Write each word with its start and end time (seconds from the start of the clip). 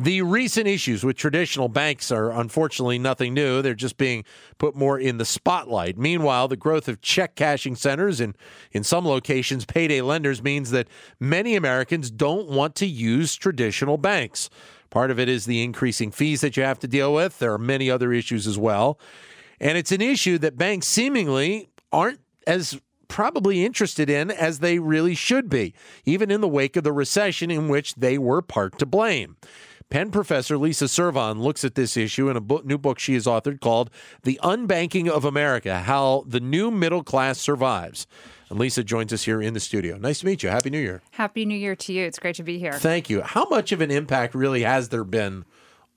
The 0.00 0.22
recent 0.22 0.66
issues 0.66 1.04
with 1.04 1.18
traditional 1.18 1.68
banks 1.68 2.10
are 2.10 2.32
unfortunately 2.32 2.98
nothing 2.98 3.34
new. 3.34 3.60
They're 3.60 3.74
just 3.74 3.98
being 3.98 4.24
put 4.56 4.74
more 4.74 4.98
in 4.98 5.18
the 5.18 5.26
spotlight. 5.26 5.98
Meanwhile, 5.98 6.48
the 6.48 6.56
growth 6.56 6.88
of 6.88 7.02
check 7.02 7.34
cashing 7.34 7.76
centers 7.76 8.18
and, 8.18 8.34
in 8.72 8.82
some 8.82 9.06
locations, 9.06 9.66
payday 9.66 10.00
lenders 10.00 10.42
means 10.42 10.70
that 10.70 10.88
many 11.20 11.54
Americans 11.54 12.10
don't 12.10 12.48
want 12.48 12.76
to 12.76 12.86
use 12.86 13.36
traditional 13.36 13.98
banks. 13.98 14.48
Part 14.88 15.10
of 15.10 15.20
it 15.20 15.28
is 15.28 15.44
the 15.44 15.62
increasing 15.62 16.10
fees 16.10 16.40
that 16.40 16.56
you 16.56 16.62
have 16.62 16.78
to 16.78 16.88
deal 16.88 17.12
with. 17.12 17.38
There 17.38 17.52
are 17.52 17.58
many 17.58 17.90
other 17.90 18.10
issues 18.10 18.46
as 18.46 18.56
well. 18.56 18.98
And 19.60 19.76
it's 19.76 19.92
an 19.92 20.00
issue 20.00 20.38
that 20.38 20.56
banks 20.56 20.86
seemingly 20.86 21.68
aren't 21.92 22.20
as 22.46 22.80
probably 23.08 23.66
interested 23.66 24.08
in 24.08 24.30
as 24.30 24.60
they 24.60 24.78
really 24.78 25.14
should 25.14 25.50
be, 25.50 25.74
even 26.06 26.30
in 26.30 26.40
the 26.40 26.48
wake 26.48 26.76
of 26.76 26.84
the 26.84 26.92
recession 26.92 27.50
in 27.50 27.68
which 27.68 27.96
they 27.96 28.16
were 28.16 28.40
part 28.40 28.78
to 28.78 28.86
blame. 28.86 29.36
Penn 29.90 30.12
professor 30.12 30.56
Lisa 30.56 30.86
Servon 30.86 31.42
looks 31.42 31.64
at 31.64 31.74
this 31.74 31.96
issue 31.96 32.30
in 32.30 32.36
a 32.36 32.40
book, 32.40 32.64
new 32.64 32.78
book 32.78 33.00
she 33.00 33.14
has 33.14 33.26
authored 33.26 33.60
called 33.60 33.90
The 34.22 34.38
Unbanking 34.40 35.08
of 35.08 35.24
America 35.24 35.80
How 35.80 36.22
the 36.28 36.38
New 36.38 36.70
Middle 36.70 37.02
Class 37.02 37.40
Survives. 37.40 38.06
And 38.48 38.58
Lisa 38.60 38.84
joins 38.84 39.12
us 39.12 39.24
here 39.24 39.42
in 39.42 39.52
the 39.52 39.58
studio. 39.58 39.98
Nice 39.98 40.20
to 40.20 40.26
meet 40.26 40.44
you. 40.44 40.48
Happy 40.48 40.70
New 40.70 40.78
Year. 40.78 41.02
Happy 41.10 41.44
New 41.44 41.56
Year 41.56 41.74
to 41.74 41.92
you. 41.92 42.04
It's 42.04 42.20
great 42.20 42.36
to 42.36 42.44
be 42.44 42.56
here. 42.56 42.74
Thank 42.74 43.10
you. 43.10 43.22
How 43.22 43.48
much 43.48 43.72
of 43.72 43.80
an 43.80 43.90
impact 43.90 44.32
really 44.36 44.62
has 44.62 44.90
there 44.90 45.02
been 45.02 45.44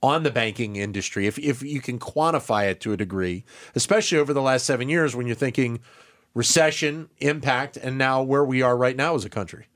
on 0.01 0.23
the 0.23 0.31
banking 0.31 0.75
industry, 0.75 1.27
if, 1.27 1.37
if 1.37 1.61
you 1.61 1.79
can 1.79 1.99
quantify 1.99 2.65
it 2.69 2.81
to 2.81 2.93
a 2.93 2.97
degree, 2.97 3.45
especially 3.75 4.17
over 4.17 4.33
the 4.33 4.41
last 4.41 4.65
seven 4.65 4.89
years 4.89 5.15
when 5.15 5.27
you're 5.27 5.35
thinking 5.35 5.79
recession, 6.33 7.09
impact, 7.19 7.77
and 7.77 7.95
now 7.95 8.23
where 8.23 8.43
we 8.43 8.63
are 8.63 8.75
right 8.75 8.95
now 8.97 9.13
as 9.13 9.23
a 9.23 9.29
country? 9.29 9.67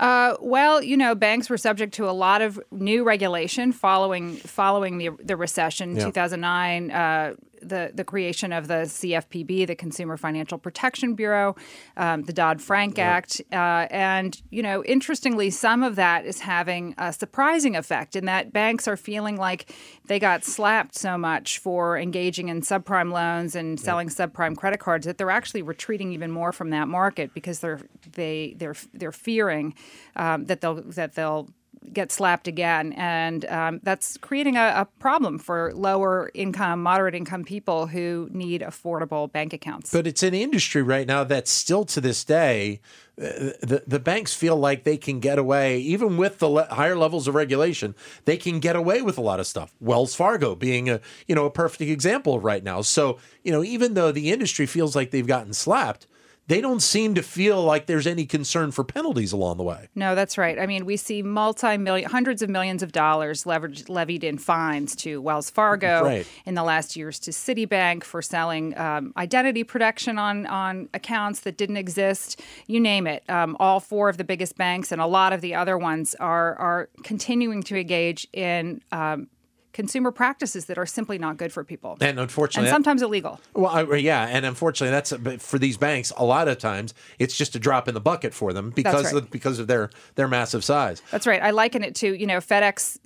Uh, 0.00 0.34
well, 0.40 0.82
you 0.82 0.96
know, 0.96 1.14
banks 1.14 1.50
were 1.50 1.58
subject 1.58 1.92
to 1.92 2.08
a 2.08 2.10
lot 2.10 2.40
of 2.40 2.58
new 2.70 3.04
regulation 3.04 3.70
following 3.70 4.34
following 4.36 4.96
the 4.96 5.10
the 5.22 5.36
recession, 5.36 5.94
yeah. 5.94 6.04
2009. 6.06 6.90
Uh, 6.90 7.34
the 7.62 7.90
the 7.94 8.04
creation 8.04 8.52
of 8.52 8.68
the 8.68 8.84
CFPB, 8.84 9.66
the 9.66 9.74
Consumer 9.74 10.16
Financial 10.16 10.58
Protection 10.58 11.14
Bureau, 11.14 11.56
um, 11.96 12.22
the 12.22 12.32
Dodd 12.32 12.60
Frank 12.60 12.98
yeah. 12.98 13.10
Act, 13.10 13.40
uh, 13.52 13.86
and 13.90 14.40
you 14.50 14.62
know, 14.62 14.84
interestingly, 14.84 15.50
some 15.50 15.82
of 15.82 15.96
that 15.96 16.26
is 16.26 16.40
having 16.40 16.94
a 16.98 17.12
surprising 17.12 17.76
effect 17.76 18.16
in 18.16 18.26
that 18.26 18.52
banks 18.52 18.88
are 18.88 18.96
feeling 18.96 19.36
like 19.36 19.72
they 20.06 20.18
got 20.18 20.44
slapped 20.44 20.94
so 20.94 21.16
much 21.16 21.58
for 21.58 21.98
engaging 21.98 22.48
in 22.48 22.60
subprime 22.60 23.12
loans 23.12 23.54
and 23.54 23.78
selling 23.78 24.08
yeah. 24.08 24.26
subprime 24.26 24.56
credit 24.56 24.80
cards 24.80 25.06
that 25.06 25.18
they're 25.18 25.30
actually 25.30 25.62
retreating 25.62 26.12
even 26.12 26.30
more 26.30 26.52
from 26.52 26.70
that 26.70 26.88
market 26.88 27.32
because 27.34 27.60
they're 27.60 27.80
they 28.12 28.54
they're 28.58 28.76
they're 28.92 29.12
fearing 29.12 29.74
um, 30.16 30.46
that 30.46 30.60
they'll 30.60 30.82
that 30.82 31.14
they'll 31.14 31.48
get 31.92 32.12
slapped 32.12 32.46
again. 32.46 32.92
And 32.92 33.44
um, 33.46 33.80
that's 33.82 34.16
creating 34.18 34.56
a, 34.56 34.72
a, 34.76 34.88
problem 35.00 35.38
for 35.38 35.72
lower 35.74 36.30
income, 36.34 36.82
moderate 36.82 37.14
income 37.14 37.44
people 37.44 37.86
who 37.86 38.28
need 38.30 38.60
affordable 38.60 39.32
bank 39.32 39.52
accounts. 39.52 39.90
But 39.92 40.06
it's 40.06 40.22
an 40.22 40.34
industry 40.34 40.82
right 40.82 41.06
now 41.06 41.24
that 41.24 41.48
still 41.48 41.84
to 41.86 42.00
this 42.00 42.22
day, 42.22 42.80
uh, 43.20 43.56
the, 43.62 43.82
the 43.86 43.98
banks 43.98 44.34
feel 44.34 44.56
like 44.56 44.84
they 44.84 44.96
can 44.96 45.20
get 45.20 45.38
away, 45.38 45.78
even 45.78 46.16
with 46.16 46.38
the 46.38 46.48
le- 46.48 46.74
higher 46.74 46.96
levels 46.96 47.26
of 47.26 47.34
regulation, 47.34 47.94
they 48.24 48.36
can 48.36 48.60
get 48.60 48.76
away 48.76 49.02
with 49.02 49.16
a 49.16 49.22
lot 49.22 49.40
of 49.40 49.46
stuff. 49.46 49.74
Wells 49.80 50.14
Fargo 50.14 50.54
being 50.54 50.88
a, 50.88 51.00
you 51.26 51.34
know, 51.34 51.46
a 51.46 51.50
perfect 51.50 51.90
example 51.90 52.40
right 52.40 52.62
now. 52.62 52.82
So, 52.82 53.18
you 53.42 53.52
know, 53.52 53.64
even 53.64 53.94
though 53.94 54.12
the 54.12 54.30
industry 54.30 54.66
feels 54.66 54.94
like 54.94 55.10
they've 55.10 55.26
gotten 55.26 55.54
slapped, 55.54 56.06
they 56.50 56.60
don't 56.60 56.80
seem 56.80 57.14
to 57.14 57.22
feel 57.22 57.62
like 57.62 57.86
there's 57.86 58.08
any 58.08 58.26
concern 58.26 58.72
for 58.72 58.82
penalties 58.82 59.30
along 59.30 59.56
the 59.56 59.62
way. 59.62 59.88
No, 59.94 60.16
that's 60.16 60.36
right. 60.36 60.58
I 60.58 60.66
mean, 60.66 60.84
we 60.84 60.96
see 60.96 61.22
multi-million, 61.22 62.10
hundreds 62.10 62.42
of 62.42 62.50
millions 62.50 62.82
of 62.82 62.90
dollars 62.90 63.44
leveraged, 63.44 63.88
levied 63.88 64.24
in 64.24 64.36
fines 64.36 64.96
to 64.96 65.22
Wells 65.22 65.48
Fargo 65.48 66.02
right. 66.02 66.26
in 66.44 66.56
the 66.56 66.64
last 66.64 66.96
years 66.96 67.20
to 67.20 67.30
Citibank 67.30 68.02
for 68.02 68.20
selling 68.20 68.76
um, 68.76 69.12
identity 69.16 69.62
protection 69.62 70.18
on 70.18 70.44
on 70.46 70.88
accounts 70.92 71.40
that 71.40 71.56
didn't 71.56 71.76
exist. 71.76 72.40
You 72.66 72.80
name 72.80 73.06
it. 73.06 73.22
Um, 73.30 73.56
all 73.60 73.78
four 73.78 74.08
of 74.08 74.16
the 74.16 74.24
biggest 74.24 74.56
banks 74.56 74.90
and 74.90 75.00
a 75.00 75.06
lot 75.06 75.32
of 75.32 75.42
the 75.42 75.54
other 75.54 75.78
ones 75.78 76.16
are 76.16 76.56
are 76.56 76.88
continuing 77.04 77.62
to 77.62 77.78
engage 77.78 78.26
in 78.32 78.82
um, 78.90 79.28
consumer 79.72 80.10
practices 80.10 80.66
that 80.66 80.78
are 80.78 80.86
simply 80.86 81.18
not 81.18 81.36
good 81.36 81.52
for 81.52 81.64
people. 81.64 81.96
And 82.00 82.18
unfortunately, 82.18 82.68
and 82.68 82.74
sometimes 82.74 83.02
illegal. 83.02 83.40
Well, 83.54 83.96
yeah, 83.96 84.26
and 84.26 84.44
unfortunately, 84.44 84.90
that's 84.90 85.42
for 85.42 85.58
these 85.58 85.76
banks. 85.76 86.12
A 86.16 86.24
lot 86.24 86.48
of 86.48 86.58
times, 86.58 86.94
it's 87.18 87.36
just 87.36 87.54
a 87.54 87.58
drop 87.58 87.88
in 87.88 87.94
the 87.94 88.00
bucket 88.00 88.34
for 88.34 88.52
them 88.52 88.70
because 88.70 89.04
right. 89.04 89.14
of, 89.14 89.30
because 89.30 89.58
of 89.58 89.66
their 89.66 89.90
their 90.16 90.28
massive 90.28 90.64
size. 90.64 91.02
That's 91.10 91.26
right. 91.26 91.42
I 91.42 91.50
liken 91.50 91.82
it 91.84 91.94
to 91.96 92.18
you 92.18 92.26
know 92.26 92.38
FedEx 92.38 92.98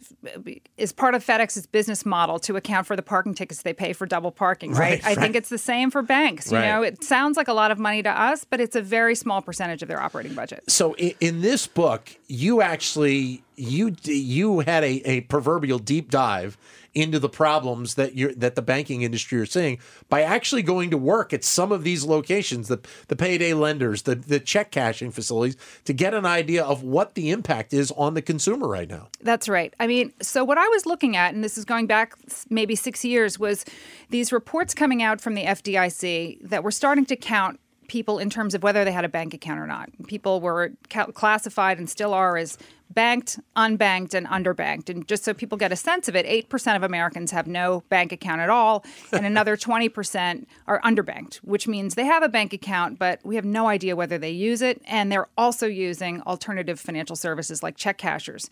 is 0.77 0.93
part 0.93 1.15
of 1.15 1.25
FedEx's 1.25 1.67
business 1.67 2.07
model 2.07 2.39
to 2.41 2.57
account 2.57 2.87
for 2.87 2.97
the 2.97 3.03
parking 3.03 3.35
tickets 3.35 3.63
they 3.63 3.75
pay 3.75 3.93
for 3.93 4.07
double 4.07 4.31
parking. 4.31 4.73
Right. 4.73 4.81
right 4.81 5.05
I 5.05 5.09
right. 5.09 5.19
think 5.19 5.37
it's 5.37 5.49
the 5.49 5.59
same 5.59 5.91
for 5.91 6.03
banks. 6.03 6.51
You 6.51 6.59
know, 6.59 6.83
it 6.83 7.05
sounds 7.05 7.37
like 7.37 7.49
a 7.49 7.53
lot 7.53 7.71
of 7.71 7.79
money 7.79 8.03
to 8.03 8.11
us, 8.11 8.45
but 8.45 8.61
it's 8.61 8.77
a 8.77 8.83
very 8.83 9.15
small 9.15 9.43
percentage 9.43 9.83
of 9.83 9.89
their 9.89 10.01
operating 10.01 10.35
budget. 10.35 10.65
So 10.69 10.95
in, 10.95 11.15
in 11.21 11.41
this 11.41 11.67
book, 11.67 12.11
you 12.27 12.63
actually 12.63 13.43
you 13.57 13.95
you 14.05 14.61
had 14.61 14.85
a, 14.85 15.01
a 15.09 15.21
proverbial 15.23 15.79
deep 15.79 16.11
dive 16.11 16.57
into 16.95 17.19
the 17.19 17.29
problems 17.29 17.95
that 17.95 18.15
you 18.15 18.35
that 18.35 18.55
the 18.55 18.63
banking 18.63 19.03
industry 19.03 19.41
are 19.41 19.47
seeing 19.47 19.79
by 20.09 20.23
actually 20.23 20.63
going 20.63 20.91
to 20.91 20.97
work 20.97 21.33
at 21.33 21.45
some 21.45 21.73
of 21.73 21.85
these 21.85 22.05
locations, 22.05 22.69
the 22.69 22.81
the 23.09 23.17
payday 23.17 23.53
lenders, 23.53 24.03
the 24.03 24.15
the 24.15 24.41
check 24.41 24.71
cashing 24.71 25.11
facilities, 25.11 25.57
to 25.85 25.93
get 25.93 26.15
an 26.15 26.25
idea 26.25 26.65
of 26.65 26.83
what 26.83 27.15
the 27.15 27.31
impact 27.31 27.73
is 27.73 27.91
on 27.93 28.15
the 28.15 28.23
consumer 28.23 28.69
right 28.69 28.89
now. 28.89 29.09
That's 29.21 29.49
right. 29.49 29.75
I 29.81 29.87
mean, 29.87 30.13
so 30.23 30.45
what 30.45 30.59
I 30.59 30.69
was 30.69 30.87
looking 30.87 31.17
at, 31.17 31.35
and 31.35 31.43
this 31.43 31.59
is 31.59 31.65
going 31.65 31.87
back 31.87 32.15
maybe 32.49 32.77
six 32.77 33.05
years, 33.05 33.39
was 33.39 33.65
these 34.11 34.33
reports 34.33 34.75
coming 34.75 35.03
out 35.03 35.21
from 35.21 35.35
the 35.35 35.45
FDIC 35.45 36.49
that 36.49 36.63
were 36.63 36.71
starting 36.71 37.07
to 37.07 37.17
count 37.17 37.59
people 37.89 38.19
in 38.19 38.31
terms 38.31 38.55
of 38.55 38.63
whether 38.63 38.85
they 38.85 38.93
had 38.93 39.05
a 39.05 39.09
bank 39.09 39.35
account 39.35 39.61
or 39.61 39.67
not. 39.67 39.91
People 40.07 40.41
were 40.41 40.73
ca- 40.91 41.07
classified 41.07 41.79
and 41.79 41.89
still 41.89 42.15
are 42.15 42.37
as 42.37 42.59
banked, 42.91 43.41
unbanked, 43.57 44.15
and 44.15 44.27
underbanked. 44.27 44.89
And 44.89 45.07
just 45.09 45.25
so 45.25 45.35
people 45.35 45.59
get 45.59 45.73
a 45.73 45.77
sense 45.77 46.09
of 46.09 46.17
it, 46.17 46.27
8% 46.49 46.77
of 46.77 46.83
Americans 46.83 47.31
have 47.31 47.47
no 47.47 47.83
bank 47.89 48.13
account 48.13 48.41
at 48.41 48.51
all, 48.51 48.85
and 49.13 49.27
another 49.27 49.57
20% 49.65 50.47
are 50.67 50.81
underbanked, 50.83 51.37
which 51.37 51.67
means 51.67 51.95
they 51.95 52.05
have 52.05 52.23
a 52.23 52.29
bank 52.29 52.53
account, 52.53 52.99
but 52.99 53.21
we 53.25 53.37
have 53.37 53.45
no 53.45 53.69
idea 53.69 53.97
whether 53.97 54.19
they 54.19 54.31
use 54.31 54.63
it. 54.63 54.81
And 54.87 55.11
they're 55.11 55.29
also 55.37 55.67
using 55.67 56.21
alternative 56.23 56.79
financial 56.79 57.17
services 57.17 57.63
like 57.63 57.77
check 57.77 57.99
cashers. 57.99 58.49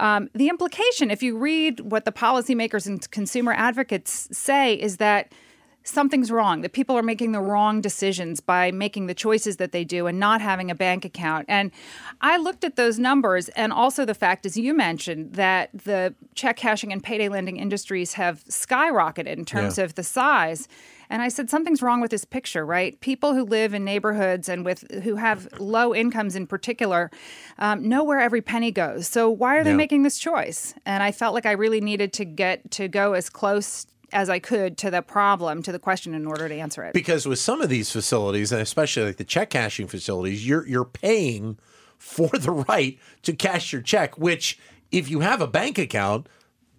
Um, 0.00 0.30
the 0.34 0.48
implication, 0.48 1.10
if 1.10 1.22
you 1.22 1.36
read 1.36 1.80
what 1.80 2.04
the 2.04 2.12
policymakers 2.12 2.86
and 2.86 3.08
consumer 3.10 3.52
advocates 3.52 4.28
say, 4.36 4.74
is 4.74 4.96
that 4.96 5.32
something's 5.84 6.30
wrong, 6.30 6.62
that 6.62 6.72
people 6.72 6.96
are 6.96 7.02
making 7.02 7.32
the 7.32 7.40
wrong 7.40 7.80
decisions 7.80 8.40
by 8.40 8.70
making 8.70 9.06
the 9.06 9.14
choices 9.14 9.56
that 9.56 9.72
they 9.72 9.84
do 9.84 10.06
and 10.06 10.18
not 10.18 10.40
having 10.40 10.70
a 10.70 10.74
bank 10.74 11.04
account. 11.04 11.46
And 11.48 11.70
I 12.20 12.36
looked 12.36 12.64
at 12.64 12.76
those 12.76 12.98
numbers 12.98 13.48
and 13.50 13.72
also 13.72 14.04
the 14.04 14.14
fact, 14.14 14.46
as 14.46 14.56
you 14.56 14.74
mentioned, 14.74 15.34
that 15.34 15.70
the 15.72 16.14
check 16.34 16.56
cashing 16.56 16.92
and 16.92 17.02
payday 17.02 17.28
lending 17.28 17.56
industries 17.56 18.14
have 18.14 18.44
skyrocketed 18.44 19.26
in 19.26 19.44
terms 19.44 19.78
yeah. 19.78 19.84
of 19.84 19.94
the 19.94 20.02
size. 20.02 20.68
And 21.10 21.20
I 21.20 21.28
said 21.28 21.50
something's 21.50 21.82
wrong 21.82 22.00
with 22.00 22.10
this 22.10 22.24
picture, 22.24 22.64
right? 22.64 22.98
People 23.00 23.34
who 23.34 23.44
live 23.44 23.74
in 23.74 23.84
neighborhoods 23.84 24.48
and 24.48 24.64
with 24.64 24.90
who 25.02 25.16
have 25.16 25.46
low 25.58 25.94
incomes 25.94 26.34
in 26.34 26.46
particular 26.46 27.10
um, 27.58 27.86
know 27.86 28.02
where 28.02 28.18
every 28.18 28.40
penny 28.40 28.70
goes. 28.70 29.08
So 29.08 29.28
why 29.28 29.58
are 29.58 29.64
they 29.64 29.70
yeah. 29.70 29.76
making 29.76 30.04
this 30.04 30.18
choice? 30.18 30.72
And 30.86 31.02
I 31.02 31.12
felt 31.12 31.34
like 31.34 31.44
I 31.44 31.52
really 31.52 31.82
needed 31.82 32.14
to 32.14 32.24
get 32.24 32.70
to 32.72 32.88
go 32.88 33.12
as 33.12 33.28
close 33.28 33.86
as 34.12 34.28
I 34.28 34.38
could 34.38 34.76
to 34.78 34.90
the 34.90 35.02
problem, 35.02 35.62
to 35.62 35.72
the 35.72 35.78
question, 35.78 36.14
in 36.14 36.26
order 36.26 36.48
to 36.48 36.54
answer 36.54 36.82
it. 36.84 36.92
Because 36.94 37.26
with 37.26 37.38
some 37.38 37.60
of 37.60 37.68
these 37.68 37.90
facilities, 37.90 38.52
and 38.52 38.60
especially 38.60 39.04
like 39.04 39.16
the 39.16 39.24
check 39.24 39.50
cashing 39.50 39.86
facilities, 39.88 40.46
you're 40.46 40.66
you're 40.66 40.84
paying 40.84 41.58
for 41.98 42.28
the 42.28 42.50
right 42.50 42.98
to 43.22 43.32
cash 43.32 43.72
your 43.72 43.82
check. 43.82 44.18
Which, 44.18 44.58
if 44.90 45.08
you 45.10 45.20
have 45.20 45.40
a 45.40 45.46
bank 45.46 45.78
account, 45.78 46.28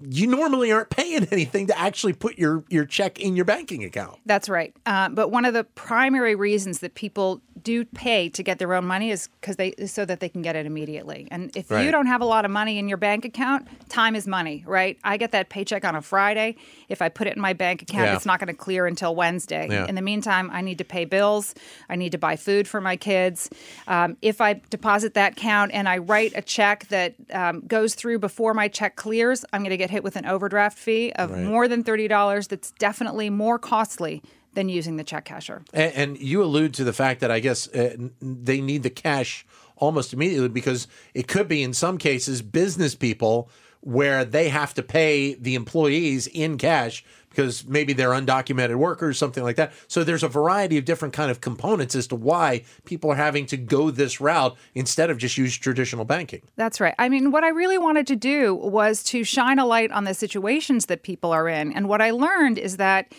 you 0.10 0.28
normally 0.28 0.72
aren't 0.72 0.90
paying 0.90 1.26
anything 1.32 1.68
to 1.68 1.80
actually 1.80 2.12
put 2.14 2.38
your, 2.38 2.66
your 2.68 2.84
check 2.84 3.20
in 3.20 3.36
your 3.38 3.46
banking 3.46 3.84
account. 3.86 4.20
That's 4.26 4.50
right. 4.50 4.76
Uh, 4.86 5.08
but 5.10 5.30
one 5.30 5.46
of 5.46 5.54
the 5.54 5.64
primary 5.64 6.36
reasons 6.36 6.80
that 6.80 6.96
people 6.96 7.42
do 7.62 7.86
pay 7.86 8.28
to 8.30 8.44
get 8.44 8.60
their 8.60 8.74
own 8.74 8.86
money 8.86 9.12
is 9.12 9.30
because 9.40 9.56
they 9.56 9.74
so 9.86 10.04
that 10.04 10.20
they 10.20 10.28
can 10.28 10.42
get 10.42 10.58
it 10.58 10.66
immediately. 10.66 11.28
And 11.32 11.56
if 11.56 11.72
Right. 11.72 11.86
you 11.86 11.92
don't 11.92 12.08
have 12.08 12.20
a 12.20 12.26
lot 12.26 12.44
of 12.44 12.52
money 12.52 12.78
in 12.80 12.90
your 12.90 12.98
bank 12.98 13.24
account, 13.24 13.68
time 13.88 14.16
is 14.16 14.28
money, 14.28 14.66
right? 14.68 14.98
I 15.06 15.16
get 15.16 15.32
that 15.32 15.48
paycheck 15.48 15.86
on 15.86 15.96
a 15.96 16.02
Friday. 16.02 16.58
If 16.94 17.02
I 17.02 17.10
put 17.10 17.28
it 17.28 17.36
in 17.36 17.42
my 17.42 17.52
bank 17.54 17.82
account, 17.82 18.06
Yeah. 18.06 18.16
it's 18.16 18.26
not 18.26 18.40
going 18.40 18.48
to 18.48 18.54
clear 18.54 18.86
until 18.88 19.14
Wednesday. 19.16 19.68
Yeah. 19.70 19.88
In 19.88 19.96
the 19.96 20.02
meantime, 20.02 20.50
I 20.52 20.62
need 20.62 20.78
to 20.78 20.86
pay 20.86 21.04
bills. 21.04 21.54
I 21.90 21.96
need 21.98 22.14
to 22.14 22.18
buy 22.18 22.38
food 22.38 22.68
for 22.68 22.80
my 22.80 22.96
kids. 22.96 23.50
Um, 23.88 24.16
if 24.22 24.40
I 24.40 24.62
deposit 24.70 25.16
that 25.16 25.36
count 25.36 25.72
and 25.74 25.90
I 25.90 25.98
write 25.98 26.32
a 26.36 26.42
check 26.42 26.88
that 26.90 27.16
um, 27.34 27.62
goes 27.68 27.96
through 27.96 28.20
before 28.20 28.54
my 28.54 28.68
check 28.70 28.96
clears, 28.96 29.44
I'm 29.52 29.62
going 29.62 29.72
to 29.72 29.78
get 29.78 29.90
hit 29.90 30.04
with 30.04 30.16
an 30.16 30.26
overdraft 30.26 30.78
fee 30.78 31.12
of 31.14 31.32
Right. 31.32 31.44
more 31.44 31.68
than 31.68 31.84
thirty 31.84 32.08
dollars. 32.08 32.48
That's 32.48 32.72
definitely 32.80 33.30
more 33.30 33.58
costly 33.60 34.22
than 34.54 34.70
using 34.70 34.98
the 34.98 35.04
check 35.04 35.26
casher. 35.26 35.64
And, 35.74 35.94
and 35.96 36.18
you 36.20 36.44
allude 36.44 36.76
to 36.76 36.84
the 36.84 36.94
fact 36.94 37.22
that 37.22 37.32
I 37.32 37.40
guess 37.40 37.68
uh, 37.70 37.98
they 38.22 38.62
need 38.62 38.84
the 38.84 38.92
cash 38.92 39.46
almost 39.78 40.14
immediately 40.14 40.48
because 40.50 40.88
it 41.16 41.28
could 41.28 41.48
be 41.48 41.64
in 41.64 41.74
some 41.74 41.98
cases 41.98 42.44
business 42.44 42.94
people 42.94 43.50
where 43.84 44.24
they 44.26 44.50
have 44.50 44.74
to 44.74 44.84
pay 44.84 45.34
the 45.36 45.56
employees 45.56 46.28
in 46.28 46.58
cash 46.58 47.04
because 47.30 47.66
maybe 47.66 47.94
they're 47.94 48.12
undocumented 48.12 48.76
workers 48.76 49.18
something 49.18 49.44
like 49.44 49.56
that 49.56 49.74
so 49.88 50.04
there's 50.04 50.24
a 50.24 50.28
variety 50.28 50.78
of 50.78 50.86
different 50.86 51.14
kind 51.14 51.30
of 51.30 51.42
components 51.42 51.96
as 51.96 52.08
to 52.08 52.16
why 52.16 52.64
people 52.86 53.12
are 53.12 53.16
having 53.16 53.46
to 53.46 53.58
go 53.58 53.92
this 53.92 54.22
route 54.22 54.56
instead 54.74 55.10
of 55.10 55.18
just 55.18 55.38
use 55.38 55.58
traditional 55.58 56.06
banking 56.06 56.42
That's 56.56 56.80
right. 56.80 56.96
I 57.00 57.10
mean, 57.10 57.32
what 57.32 57.44
I 57.44 57.50
really 57.50 57.78
wanted 57.78 58.08
to 58.08 58.16
do 58.16 58.56
was 58.56 59.04
to 59.04 59.24
shine 59.24 59.60
a 59.60 59.66
light 59.66 59.92
on 59.92 60.04
the 60.04 60.14
situations 60.14 60.86
that 60.86 61.04
people 61.04 61.32
are 61.32 61.48
in. 61.48 61.74
And 61.74 61.90
what 61.90 62.02
I 62.02 62.12
learned 62.12 62.58
is 62.58 62.78
that 62.78 63.12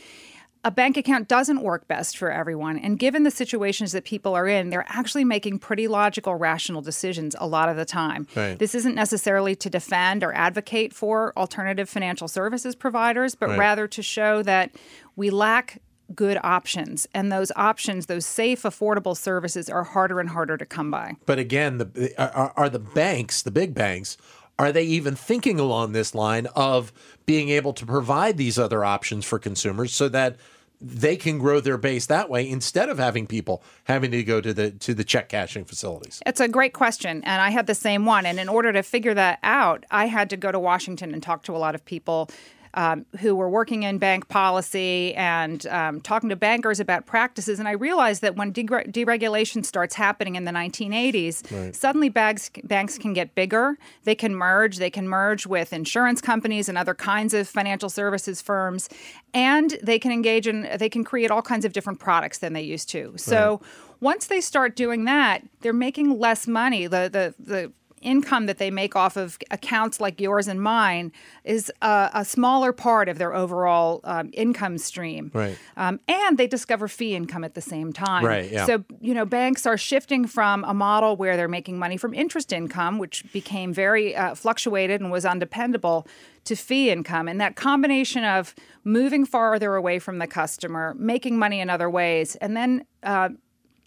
a 0.64 0.70
bank 0.70 0.96
account 0.96 1.28
doesn't 1.28 1.61
work 1.61 1.87
best 1.87 2.16
for 2.16 2.32
everyone. 2.32 2.78
And 2.78 2.99
given 2.99 3.22
the 3.22 3.31
situations 3.31 3.93
that 3.93 4.05
people 4.05 4.34
are 4.34 4.49
in, 4.49 4.70
they're 4.70 4.87
actually 4.88 5.25
making 5.25 5.58
pretty 5.58 5.87
logical, 5.87 6.34
rational 6.34 6.81
decisions 6.81 7.37
a 7.38 7.46
lot 7.46 7.69
of 7.69 7.76
the 7.76 7.84
time. 7.84 8.26
Right. 8.34 8.58
This 8.58 8.75
isn't 8.75 8.94
necessarily 8.94 9.55
to 9.56 9.69
defend 9.69 10.25
or 10.25 10.32
advocate 10.32 10.94
for 10.94 11.32
alternative 11.37 11.88
financial 11.88 12.28
services 12.28 12.75
providers, 12.75 13.34
but 13.34 13.50
Right. 13.50 13.58
rather 13.58 13.87
to 13.88 14.02
show 14.02 14.43
that 14.43 14.70
we 15.16 15.28
lack 15.28 15.82
good 16.14 16.38
options. 16.43 17.06
And 17.14 17.31
those 17.31 17.52
options, 17.56 18.06
those 18.06 18.26
safe, 18.26 18.62
affordable 18.62 19.17
services, 19.17 19.69
are 19.69 19.84
harder 19.84 20.19
and 20.19 20.31
harder 20.31 20.56
to 20.56 20.67
come 20.67 20.90
by. 20.90 21.17
But 21.26 21.38
again, 21.38 21.78
the 21.78 22.14
are, 22.19 22.52
are 22.56 22.69
the 22.69 22.78
banks, 22.78 23.43
the 23.43 23.50
big 23.50 23.75
banks, 23.75 24.17
are 24.58 24.70
they 24.70 24.84
even 24.84 25.17
thinking 25.17 25.58
along 25.58 25.93
this 25.93 26.14
line 26.14 26.46
of 26.55 26.93
being 27.26 27.49
able 27.49 27.72
to 27.75 27.87
provide 27.87 28.37
these 28.37 28.58
other 28.58 28.84
options 28.84 29.25
for 29.25 29.38
consumers 29.38 29.93
so 29.93 30.08
that 30.08 30.37
they 30.80 31.16
can 31.16 31.38
grow 31.38 31.60
their 31.60 31.78
base 31.78 32.06
that 32.06 32.28
way 32.28 32.48
instead 32.48 32.88
of 32.88 32.98
having 32.98 33.26
people 33.26 33.62
having 33.84 34.10
to 34.10 34.22
go 34.22 34.40
to 34.40 34.52
the 34.52 34.70
to 34.70 34.94
the 34.94 35.04
check 35.04 35.28
cashing 35.28 35.64
facilities? 35.64 36.22
It's 36.26 36.40
a 36.40 36.48
great 36.48 36.72
question, 36.72 37.22
and 37.24 37.40
I 37.40 37.50
had 37.50 37.66
the 37.66 37.74
same 37.74 38.06
one. 38.06 38.26
And 38.26 38.38
in 38.38 38.48
order 38.48 38.72
to 38.72 38.82
figure 38.82 39.14
that 39.14 39.38
out, 39.42 39.84
I 39.90 40.06
had 40.06 40.30
to 40.30 40.36
go 40.36 40.52
to 40.52 40.58
Washington 40.58 41.12
and 41.12 41.22
talk 41.22 41.42
to 41.44 41.56
a 41.56 41.58
lot 41.58 41.74
of 41.74 41.84
people 41.84 42.30
um, 42.74 43.06
who 43.20 43.34
were 43.34 43.48
working 43.48 43.84
in 43.84 43.98
bank 43.98 44.28
policy 44.28 45.14
and 45.14 45.66
um, 45.68 46.00
talking 46.00 46.28
to 46.28 46.36
bankers 46.36 46.80
about 46.80 47.06
practices. 47.06 47.58
And 47.58 47.68
I 47.68 47.72
realized 47.72 48.20
that 48.22 48.36
when 48.36 48.52
dere- 48.52 48.84
deregulation 48.84 49.64
starts 49.64 49.94
happening 49.94 50.34
in 50.34 50.44
the 50.44 50.50
1980s, 50.50 51.74
suddenly 51.74 52.08
banks 52.08 52.50
banks 52.64 52.98
can 52.98 53.12
get 53.12 53.34
bigger. 53.34 53.78
They 54.04 54.14
can 54.14 54.34
merge. 54.34 54.76
They 54.78 54.90
can 54.90 55.08
merge 55.08 55.46
with 55.46 55.72
insurance 55.72 56.20
companies 56.20 56.68
and 56.68 56.76
other 56.76 56.94
kinds 56.94 57.32
of 57.34 57.48
financial 57.48 57.88
services 57.88 58.42
firms, 58.42 58.88
and 59.32 59.76
they 59.82 59.98
can 59.98 60.12
engage 60.12 60.46
in. 60.46 60.68
They 60.78 60.88
can 60.88 61.04
create 61.04 61.30
all 61.30 61.42
kinds 61.42 61.64
of 61.64 61.72
different 61.72 62.00
products 62.00 62.38
than 62.38 62.52
they 62.52 62.62
used 62.62 62.88
to. 62.90 63.14
So 63.16 63.60
once 64.00 64.26
they 64.26 64.40
start 64.40 64.76
doing 64.76 65.04
that, 65.06 65.42
they're 65.60 65.72
making 65.72 66.18
less 66.18 66.46
money. 66.46 66.86
The 66.86 67.08
the 67.10 67.34
the 67.38 67.72
income 68.04 68.46
that 68.46 68.58
they 68.58 68.70
make 68.70 68.94
off 68.94 69.16
of 69.16 69.38
accounts 69.50 70.00
like 70.00 70.20
yours 70.20 70.46
and 70.46 70.62
mine 70.62 71.10
is 71.42 71.72
a, 71.82 72.10
a 72.14 72.24
smaller 72.24 72.72
part 72.72 73.08
of 73.08 73.18
their 73.18 73.34
overall 73.34 74.00
um, 74.04 74.30
income 74.32 74.78
stream. 74.78 75.30
Right. 75.34 75.58
Um, 75.76 76.00
and 76.06 76.38
they 76.38 76.46
discover 76.46 76.88
fee 76.88 77.14
income 77.14 77.44
at 77.44 77.54
the 77.54 77.60
same 77.60 77.92
time. 77.92 78.24
Right, 78.24 78.50
yeah. 78.50 78.66
So, 78.66 78.84
you 79.00 79.14
know, 79.14 79.24
banks 79.24 79.66
are 79.66 79.78
shifting 79.78 80.26
from 80.26 80.64
a 80.64 80.74
model 80.74 81.16
where 81.16 81.36
they're 81.36 81.48
making 81.48 81.78
money 81.78 81.96
from 81.96 82.14
interest 82.14 82.52
income, 82.52 82.98
which 82.98 83.24
became 83.32 83.72
very 83.72 84.14
uh, 84.14 84.34
fluctuated 84.34 85.00
and 85.00 85.10
was 85.10 85.24
undependable, 85.24 86.06
to 86.44 86.54
fee 86.54 86.90
income. 86.90 87.26
And 87.26 87.40
that 87.40 87.56
combination 87.56 88.24
of 88.24 88.54
moving 88.84 89.24
farther 89.24 89.74
away 89.76 89.98
from 89.98 90.18
the 90.18 90.26
customer, 90.26 90.94
making 90.98 91.38
money 91.38 91.60
in 91.60 91.70
other 91.70 91.88
ways, 91.88 92.36
and 92.36 92.54
then 92.56 92.84
uh, 93.02 93.30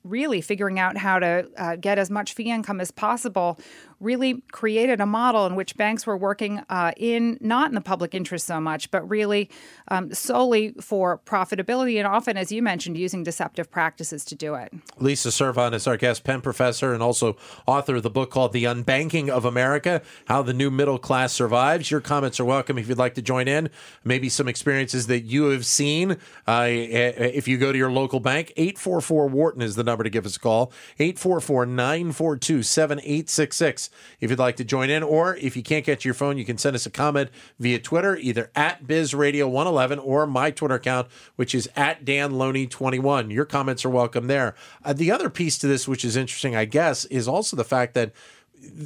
really 0.04 0.42
figuring 0.42 0.80
out 0.80 0.98
how 0.98 1.20
to 1.20 1.48
uh, 1.58 1.76
get 1.76 2.00
as 2.00 2.10
much 2.10 2.34
fee 2.34 2.50
income 2.50 2.80
as 2.80 2.92
possible 2.92 3.60
really 4.00 4.42
created 4.52 5.00
a 5.00 5.06
model 5.06 5.46
in 5.46 5.56
which 5.56 5.76
banks 5.76 6.06
were 6.06 6.18
working 6.18 6.62
uh, 6.70 6.92
in 6.98 7.38
not 7.42 7.70
in 7.70 7.76
the 7.76 7.82
public 7.82 8.14
interest 8.14 8.46
so 8.46 8.60
much 8.60 8.92
but 8.92 9.08
really 9.10 9.50
um, 9.90 10.14
solely 10.14 10.74
for 10.80 11.20
profitability 11.26 11.98
and 11.98 12.08
often 12.08 12.38
as 12.38 12.52
you 12.52 12.62
mentioned 12.62 12.98
using 12.98 13.24
deceptive 13.24 13.70
practices 13.72 14.24
to 14.24 14.36
do 14.36 14.56
it 14.56 14.74
Lisa 15.00 15.32
Servon 15.32 15.74
is 15.74 15.88
our 15.88 15.98
guest 15.98 16.24
Penn 16.24 16.42
professor 16.42 16.94
and 16.94 17.02
also 17.02 17.38
author 17.66 17.96
of 17.96 18.04
the 18.04 18.10
book 18.10 18.32
called 18.32 18.54
The 18.54 18.66
Unbanking 18.66 19.30
of 19.30 19.46
America 19.46 20.02
How 20.26 20.42
the 20.42 20.54
New 20.54 20.72
Middle 20.72 21.00
Class 21.00 21.34
Survives. 21.34 21.92
Your 21.92 22.02
comments 22.02 22.40
are 22.40 22.46
welcome 22.46 22.78
if 22.78 22.88
you'd 22.88 22.98
like 22.98 23.16
to 23.16 23.22
join 23.22 23.48
in. 23.48 23.70
Maybe 24.04 24.30
some 24.30 24.48
experiences 24.48 25.08
that 25.08 25.22
you 25.22 25.46
have 25.46 25.66
seen. 25.66 26.18
Uh, 26.48 26.68
if 26.70 27.48
you 27.48 27.58
go 27.58 27.72
to 27.72 27.78
your 27.78 27.92
local 27.92 28.20
bank, 28.20 28.54
844 28.58 29.28
Wharton 29.28 29.62
is 29.62 29.76
the 29.76 29.84
number 29.84 30.04
to 30.04 30.10
give 30.10 30.26
us 30.26 30.36
a 30.36 30.40
call. 30.40 30.72
844 31.00 31.66
942 31.66 32.64
7866 32.64 33.87
if 34.20 34.30
you'd 34.30 34.40
like 34.40 34.56
to 34.58 34.64
join 34.64 34.90
in. 34.90 35.04
Or 35.04 35.36
if 35.38 35.56
you 35.56 35.64
can't 35.64 35.86
get 35.86 36.02
to 36.02 36.08
your 36.08 36.14
phone, 36.14 36.38
you 36.38 36.46
can 36.46 36.58
send 36.58 36.76
us 36.76 36.86
a 36.86 36.90
comment 36.90 37.30
via 37.60 37.80
Twitter, 37.80 38.16
either 38.18 38.52
at 38.56 38.86
BizRadio111 38.86 40.04
or 40.04 40.28
my 40.28 40.52
Twitter 40.52 40.76
account, 40.76 41.08
which 41.36 41.54
is 41.54 41.70
at 41.76 42.06
DanLoney21. 42.06 43.32
Your 43.32 43.46
comments 43.46 43.86
are 43.86 43.90
welcome 43.90 44.28
there. 44.28 44.56
Uh, 44.84 44.94
the 44.94 45.12
other 45.12 45.30
piece 45.30 45.58
to 45.60 45.68
this, 45.68 45.88
which 45.88 46.06
is 46.06 46.16
interesting, 46.16 46.56
I 46.56 46.66
guess, 46.66 47.06
is 47.06 47.28
also 47.28 47.56
the 47.56 47.64
fact 47.64 47.94
that 47.94 48.12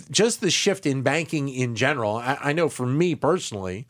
just 0.09 0.41
the 0.41 0.51
shift 0.51 0.85
in 0.85 1.01
banking 1.01 1.49
in 1.49 1.75
general. 1.75 2.17
I, 2.17 2.37
I 2.41 2.53
know 2.53 2.69
for 2.69 2.85
me 2.85 3.15
personally, 3.15 3.87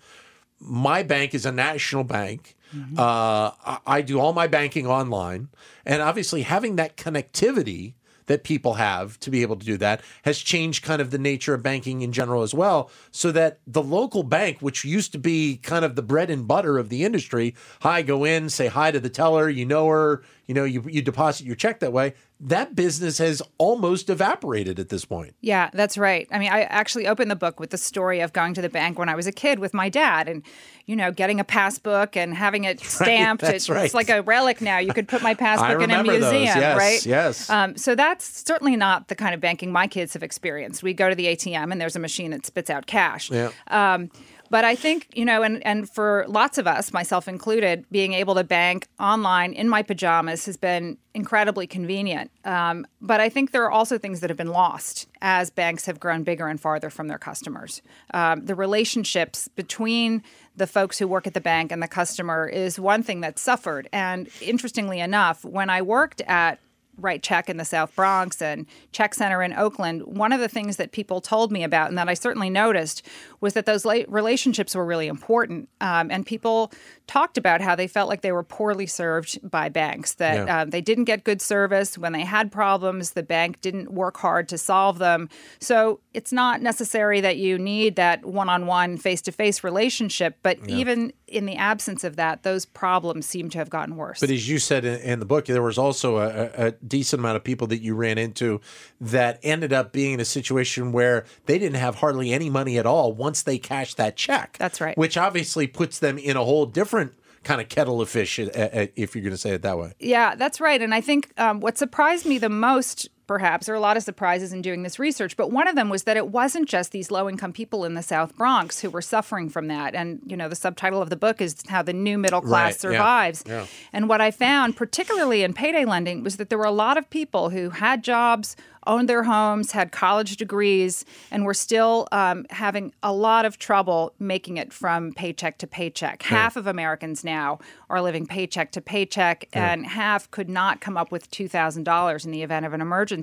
my 0.59 1.03
bank 1.03 1.33
is 1.33 1.45
a 1.45 1.51
national 1.51 2.03
bank. 2.03 2.55
Uh, 2.97 3.51
I, 3.65 3.79
I 3.85 4.01
do 4.01 4.19
all 4.19 4.31
my 4.31 4.47
banking 4.47 4.87
online, 4.87 5.49
and 5.85 6.01
obviously 6.01 6.43
having 6.43 6.77
that 6.77 6.95
connectivity 6.95 7.95
that 8.27 8.43
people 8.43 8.75
have 8.75 9.19
to 9.21 9.29
be 9.29 9.41
able 9.41 9.55
to 9.55 9.65
do 9.65 9.77
that 9.77 10.01
has 10.23 10.37
changed 10.39 10.83
kind 10.83 11.01
of 11.01 11.11
the 11.11 11.17
nature 11.17 11.53
of 11.53 11.63
banking 11.63 12.01
in 12.01 12.11
general 12.11 12.41
as 12.41 12.53
well. 12.53 12.89
So 13.11 13.31
that 13.31 13.59
the 13.67 13.83
local 13.83 14.23
bank, 14.23 14.57
which 14.59 14.83
used 14.85 15.11
to 15.13 15.17
be 15.17 15.57
kind 15.57 15.85
of 15.85 15.95
the 15.95 16.01
bread 16.01 16.29
and 16.29 16.47
butter 16.47 16.77
of 16.77 16.89
the 16.89 17.03
industry, 17.03 17.55
hi, 17.81 18.01
go 18.01 18.23
in, 18.23 18.49
say 18.49 18.67
hi 18.67 18.91
to 18.91 18.99
the 18.99 19.09
teller, 19.09 19.49
you 19.49 19.65
know 19.65 19.87
her, 19.87 20.23
you 20.45 20.53
know, 20.53 20.63
you 20.63 20.83
you 20.87 21.01
deposit 21.01 21.45
your 21.45 21.55
check 21.55 21.79
that 21.79 21.93
way. 21.93 22.13
That 22.43 22.73
business 22.75 23.19
has 23.19 23.39
almost 23.59 24.09
evaporated 24.09 24.79
at 24.79 24.89
this 24.89 25.05
point. 25.05 25.35
Yeah, 25.41 25.69
that's 25.73 25.95
right. 25.95 26.27
I 26.31 26.39
mean, 26.39 26.51
I 26.51 26.61
actually 26.63 27.07
opened 27.07 27.29
the 27.29 27.35
book 27.35 27.59
with 27.59 27.69
the 27.69 27.77
story 27.77 28.19
of 28.21 28.33
going 28.33 28.55
to 28.55 28.61
the 28.63 28.69
bank 28.69 28.97
when 28.97 29.09
I 29.09 29.15
was 29.15 29.27
a 29.27 29.31
kid 29.31 29.59
with 29.59 29.75
my 29.75 29.89
dad 29.89 30.27
and, 30.27 30.41
you 30.87 30.95
know, 30.95 31.11
getting 31.11 31.39
a 31.39 31.43
passbook 31.43 32.17
and 32.17 32.33
having 32.33 32.63
it 32.63 32.79
stamped. 32.83 33.41
that's 33.43 33.69
It- 33.69 33.73
right. 33.73 33.85
It's 33.85 33.93
like 33.93 34.09
a 34.09 34.23
relic 34.23 34.59
now. 34.59 34.79
You 34.79 34.91
could 34.91 35.07
put 35.07 35.21
my 35.21 35.33
passbook 35.45 35.69
in 35.69 35.75
a 35.75 35.79
remember 35.99 36.13
those. 36.19 36.33
museum, 36.33 36.57
Yes, 36.59 36.77
right? 36.77 37.05
yes. 37.05 37.49
Um, 37.51 37.77
so 37.77 37.93
that's 37.93 38.25
certainly 38.25 38.75
not 38.75 39.07
the 39.07 39.15
kind 39.15 39.35
of 39.35 39.39
banking 39.39 39.71
my 39.71 39.85
kids 39.85 40.13
have 40.13 40.23
experienced. 40.23 40.81
We 40.81 40.95
go 40.95 41.09
to 41.09 41.15
the 41.15 41.27
ATM 41.27 41.71
and 41.71 41.79
there's 41.79 41.95
a 41.95 41.99
machine 41.99 42.31
that 42.31 42.45
spits 42.47 42.71
out 42.71 42.87
cash. 42.87 43.29
Yeah. 43.29 43.51
Um, 43.67 44.09
but 44.51 44.65
I 44.65 44.75
think, 44.75 45.07
you 45.13 45.23
know, 45.23 45.43
and, 45.43 45.65
and 45.65 45.89
for 45.89 46.25
lots 46.27 46.57
of 46.57 46.67
us, 46.67 46.91
myself 46.91 47.29
included, 47.29 47.85
being 47.89 48.11
able 48.11 48.35
to 48.35 48.43
bank 48.43 48.85
online 48.99 49.53
in 49.53 49.69
my 49.69 49.81
pajamas 49.81 50.45
has 50.45 50.57
been 50.57 50.97
incredibly 51.13 51.67
convenient. 51.67 52.31
Um, 52.43 52.85
but 52.99 53.21
I 53.21 53.29
think 53.29 53.51
there 53.51 53.63
are 53.63 53.71
also 53.71 53.97
things 53.97 54.19
that 54.19 54.29
have 54.29 54.35
been 54.35 54.51
lost 54.51 55.07
as 55.21 55.49
banks 55.49 55.85
have 55.85 56.01
grown 56.01 56.23
bigger 56.23 56.47
and 56.47 56.59
farther 56.59 56.89
from 56.89 57.07
their 57.07 57.17
customers. 57.17 57.81
Um, 58.13 58.45
the 58.45 58.55
relationships 58.55 59.47
between 59.47 60.21
the 60.57 60.67
folks 60.67 60.99
who 60.99 61.07
work 61.07 61.25
at 61.25 61.33
the 61.33 61.41
bank 61.41 61.71
and 61.71 61.81
the 61.81 61.87
customer 61.87 62.45
is 62.45 62.77
one 62.77 63.03
thing 63.03 63.21
that 63.21 63.39
suffered. 63.39 63.87
And 63.93 64.27
interestingly 64.41 64.99
enough, 64.99 65.45
when 65.45 65.69
I 65.69 65.81
worked 65.81 66.19
at 66.27 66.59
RiteCheck 67.01 67.49
in 67.49 67.57
the 67.57 67.65
South 67.65 67.95
Bronx 67.95 68.41
and 68.41 68.65
Check 68.91 69.13
Center 69.13 69.41
in 69.41 69.53
Oakland, 69.53 70.03
one 70.03 70.31
of 70.31 70.39
the 70.39 70.47
things 70.47 70.77
that 70.77 70.91
people 70.91 71.21
told 71.21 71.51
me 71.51 71.63
about 71.63 71.89
and 71.89 71.97
that 71.97 72.09
I 72.09 72.13
certainly 72.13 72.49
noticed 72.49 73.05
was 73.39 73.53
that 73.53 73.65
those 73.65 73.85
relationships 73.85 74.75
were 74.75 74.85
really 74.85 75.07
important. 75.07 75.69
Um, 75.79 76.11
and 76.11 76.25
people 76.25 76.71
talked 77.07 77.37
about 77.37 77.61
how 77.61 77.75
they 77.75 77.87
felt 77.87 78.07
like 78.07 78.21
they 78.21 78.31
were 78.31 78.43
poorly 78.43 78.85
served 78.85 79.39
by 79.49 79.69
banks, 79.69 80.13
that 80.15 80.47
yeah. 80.47 80.61
um, 80.61 80.69
they 80.69 80.81
didn't 80.81 81.05
get 81.05 81.23
good 81.23 81.41
service. 81.41 81.97
When 81.97 82.13
they 82.13 82.23
had 82.23 82.51
problems, 82.51 83.11
the 83.11 83.23
bank 83.23 83.61
didn't 83.61 83.91
work 83.91 84.17
hard 84.17 84.47
to 84.49 84.57
solve 84.57 84.97
them. 84.99 85.29
So 85.59 85.99
it's 86.13 86.31
not 86.31 86.61
necessary 86.61 87.21
that 87.21 87.37
you 87.37 87.57
need 87.57 87.95
that 87.95 88.25
one 88.25 88.49
on 88.49 88.65
one, 88.65 88.97
face 88.97 89.21
to 89.23 89.31
face 89.31 89.63
relationship, 89.63 90.37
but 90.43 90.57
yeah. 90.67 90.75
even 90.75 91.13
in 91.31 91.45
the 91.45 91.55
absence 91.55 92.03
of 92.03 92.15
that, 92.17 92.43
those 92.43 92.65
problems 92.65 93.25
seem 93.25 93.49
to 93.49 93.57
have 93.57 93.69
gotten 93.69 93.95
worse. 93.95 94.19
But 94.19 94.29
as 94.29 94.47
you 94.47 94.59
said 94.59 94.85
in, 94.85 94.99
in 95.01 95.19
the 95.19 95.25
book, 95.25 95.45
there 95.45 95.61
was 95.61 95.77
also 95.77 96.17
a, 96.17 96.67
a, 96.67 96.71
decent 96.71 97.19
amount 97.19 97.37
of 97.37 97.43
people 97.43 97.67
that 97.67 97.81
you 97.81 97.95
ran 97.95 98.17
into 98.17 98.59
that 98.99 99.39
ended 99.43 99.71
up 99.71 99.91
being 99.91 100.13
in 100.13 100.19
a 100.19 100.25
situation 100.25 100.91
where 100.91 101.25
they 101.45 101.57
didn't 101.57 101.79
have 101.79 101.95
hardly 101.95 102.33
any 102.33 102.49
money 102.49 102.77
at 102.77 102.85
all 102.85 103.13
once 103.13 103.41
they 103.41 103.57
cashed 103.57 103.97
that 103.97 104.15
check. 104.15 104.57
That's 104.59 104.81
right. 104.81 104.97
Which 104.97 105.17
obviously 105.17 105.67
puts 105.67 105.99
them 105.99 106.17
in 106.17 106.35
a 106.35 106.43
whole 106.43 106.65
different 106.65 107.13
kind 107.43 107.61
of 107.61 107.69
kettle 107.69 108.01
of 108.01 108.09
fish, 108.09 108.39
uh, 108.39 108.43
uh, 108.43 108.87
if 108.95 109.15
you're 109.15 109.23
going 109.23 109.31
to 109.31 109.37
say 109.37 109.51
it 109.51 109.61
that 109.63 109.77
way. 109.77 109.93
Yeah, 109.99 110.35
that's 110.35 110.59
right. 110.61 110.81
And 110.81 110.93
I 110.93 111.01
think 111.01 111.31
um, 111.39 111.59
what 111.59 111.77
surprised 111.77 112.25
me 112.25 112.37
the 112.37 112.49
most 112.49 113.09
perhaps. 113.31 113.65
There 113.65 113.73
are 113.73 113.77
a 113.77 113.81
lot 113.81 113.95
of 113.95 114.03
surprises 114.03 114.51
in 114.51 114.61
doing 114.61 114.83
this 114.83 114.99
research, 114.99 115.37
but 115.37 115.51
one 115.51 115.65
of 115.65 115.77
them 115.77 115.87
was 115.87 116.03
that 116.03 116.17
it 116.17 116.27
wasn't 116.27 116.67
just 116.67 116.91
these 116.91 117.09
low 117.09 117.29
income 117.29 117.53
people 117.53 117.85
in 117.85 117.93
the 117.93 118.03
South 118.03 118.35
Bronx 118.35 118.81
who 118.81 118.89
were 118.89 119.01
suffering 119.01 119.47
from 119.47 119.67
that. 119.67 119.95
And, 119.95 120.19
you 120.25 120.35
know, 120.35 120.49
the 120.49 120.55
subtitle 120.57 121.01
of 121.01 121.09
the 121.09 121.15
book 121.15 121.39
is 121.39 121.55
How 121.69 121.81
the 121.81 121.93
New 121.93 122.17
Middle 122.17 122.41
Class 122.41 122.73
right, 122.73 122.79
Survives. 122.81 123.43
Yeah, 123.47 123.61
yeah. 123.61 123.67
And 123.93 124.09
what 124.09 124.19
I 124.19 124.31
found, 124.31 124.75
particularly 124.75 125.43
in 125.43 125.53
payday 125.53 125.85
lending, 125.85 126.23
was 126.23 126.35
that 126.35 126.49
there 126.49 126.57
were 126.57 126.65
a 126.65 126.71
lot 126.71 126.97
of 126.97 127.09
people 127.09 127.51
who 127.51 127.69
had 127.69 128.03
jobs 128.03 128.57
owned 128.87 129.07
their 129.07 129.23
homes, 129.23 129.71
had 129.71 129.91
college 129.91 130.37
degrees, 130.37 131.05
and 131.29 131.45
were 131.45 131.53
still 131.53 132.07
um, 132.11 132.45
having 132.49 132.93
a 133.03 133.13
lot 133.13 133.45
of 133.45 133.57
trouble 133.57 134.13
making 134.19 134.57
it 134.57 134.73
from 134.73 135.13
paycheck 135.13 135.57
to 135.59 135.67
paycheck. 135.67 136.23
Half 136.23 136.55
of 136.55 136.67
Americans 136.67 137.23
now 137.23 137.59
are 137.89 138.01
living 138.01 138.25
paycheck 138.25 138.71
to 138.71 138.81
paycheck, 138.81 139.47
and 139.53 139.85
half 139.85 140.29
could 140.31 140.49
not 140.49 140.81
come 140.81 140.97
up 140.97 141.11
with 141.11 141.29
$2,000 141.31 142.25
in 142.25 142.31
the 142.31 142.43
event 142.43 142.65
of 142.65 142.73
an 142.73 142.81
emergency. 142.81 143.20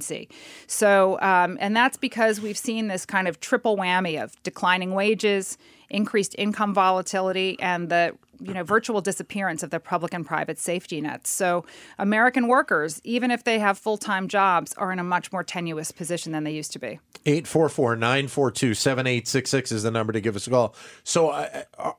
So, 0.67 1.21
um, 1.21 1.57
and 1.61 1.76
that's 1.76 1.97
because 1.97 2.40
we've 2.40 2.59
seen 2.59 2.88
this 2.88 3.07
kind 3.07 3.28
of 3.28 3.40
triple 3.40 3.76
whammy 3.76 4.23
of 4.23 4.40
declining 4.43 4.95
wages, 4.95 5.59
increased 5.90 6.35
income 6.38 6.75
volatility, 6.75 7.59
and 7.61 7.88
the 7.88 8.14
you 8.40 8.55
know 8.55 8.62
virtual 8.62 9.00
disappearance 9.00 9.62
of 9.62 9.71
the 9.71 9.81
public 9.81 10.12
and 10.14 10.25
private 10.26 10.59
safety 10.59 11.00
nets. 11.00 11.31
So 11.31 11.64
American 11.99 12.47
workers, 12.49 13.00
even 13.05 13.31
if 13.31 13.45
they 13.45 13.59
have 13.59 13.78
full-time 13.78 14.28
jobs, 14.28 14.73
are 14.75 14.93
in 14.93 14.99
a 14.99 15.05
much 15.05 15.33
more 15.33 15.45
tenuous 15.45 15.93
position 15.93 16.33
than 16.33 16.45
they 16.45 16.52
used 16.52 16.73
to 16.73 16.78
be. 16.78 17.00
844-942-7866 17.25 19.73
is 19.73 19.83
the 19.83 19.90
number 19.90 20.12
to 20.12 20.21
give 20.21 20.37
us 20.37 20.47
a 20.47 20.50
call. 20.50 20.76
So 21.05 21.31
uh, 21.31 21.62
uh, 21.78 21.93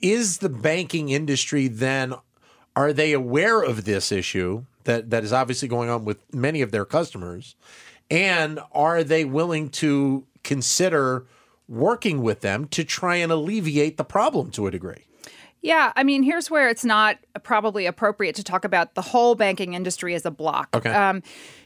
is 0.00 0.38
the 0.38 0.48
banking 0.48 1.08
industry 1.10 1.68
then 1.68 2.14
are 2.76 2.92
they 2.92 3.12
aware 3.12 3.62
of 3.62 3.84
this 3.84 4.12
issue 4.12 4.64
that 4.84 5.10
that 5.10 5.24
is 5.24 5.32
obviously 5.32 5.68
going 5.68 5.90
on 5.90 6.04
with 6.04 6.18
many 6.34 6.62
of 6.62 6.70
their 6.70 6.84
customers 6.84 7.54
and 8.10 8.58
are 8.72 9.04
they 9.04 9.24
willing 9.24 9.68
to 9.68 10.26
consider 10.42 11.26
working 11.68 12.22
with 12.22 12.40
them 12.40 12.66
to 12.66 12.82
try 12.82 13.16
and 13.16 13.30
alleviate 13.30 13.96
the 13.96 14.04
problem 14.04 14.50
to 14.50 14.66
a 14.66 14.70
degree? 14.70 15.04
Yeah, 15.62 15.92
I 15.94 16.04
mean, 16.04 16.22
here's 16.22 16.50
where 16.50 16.68
it's 16.68 16.84
not 16.84 17.18
probably 17.42 17.86
appropriate 17.86 18.34
to 18.36 18.44
talk 18.44 18.64
about 18.64 18.94
the 18.94 19.02
whole 19.02 19.34
banking 19.34 19.74
industry 19.74 20.14
as 20.14 20.24
a 20.24 20.30
block. 20.30 20.74
Okay. 20.74 20.90
Um, 20.90 21.22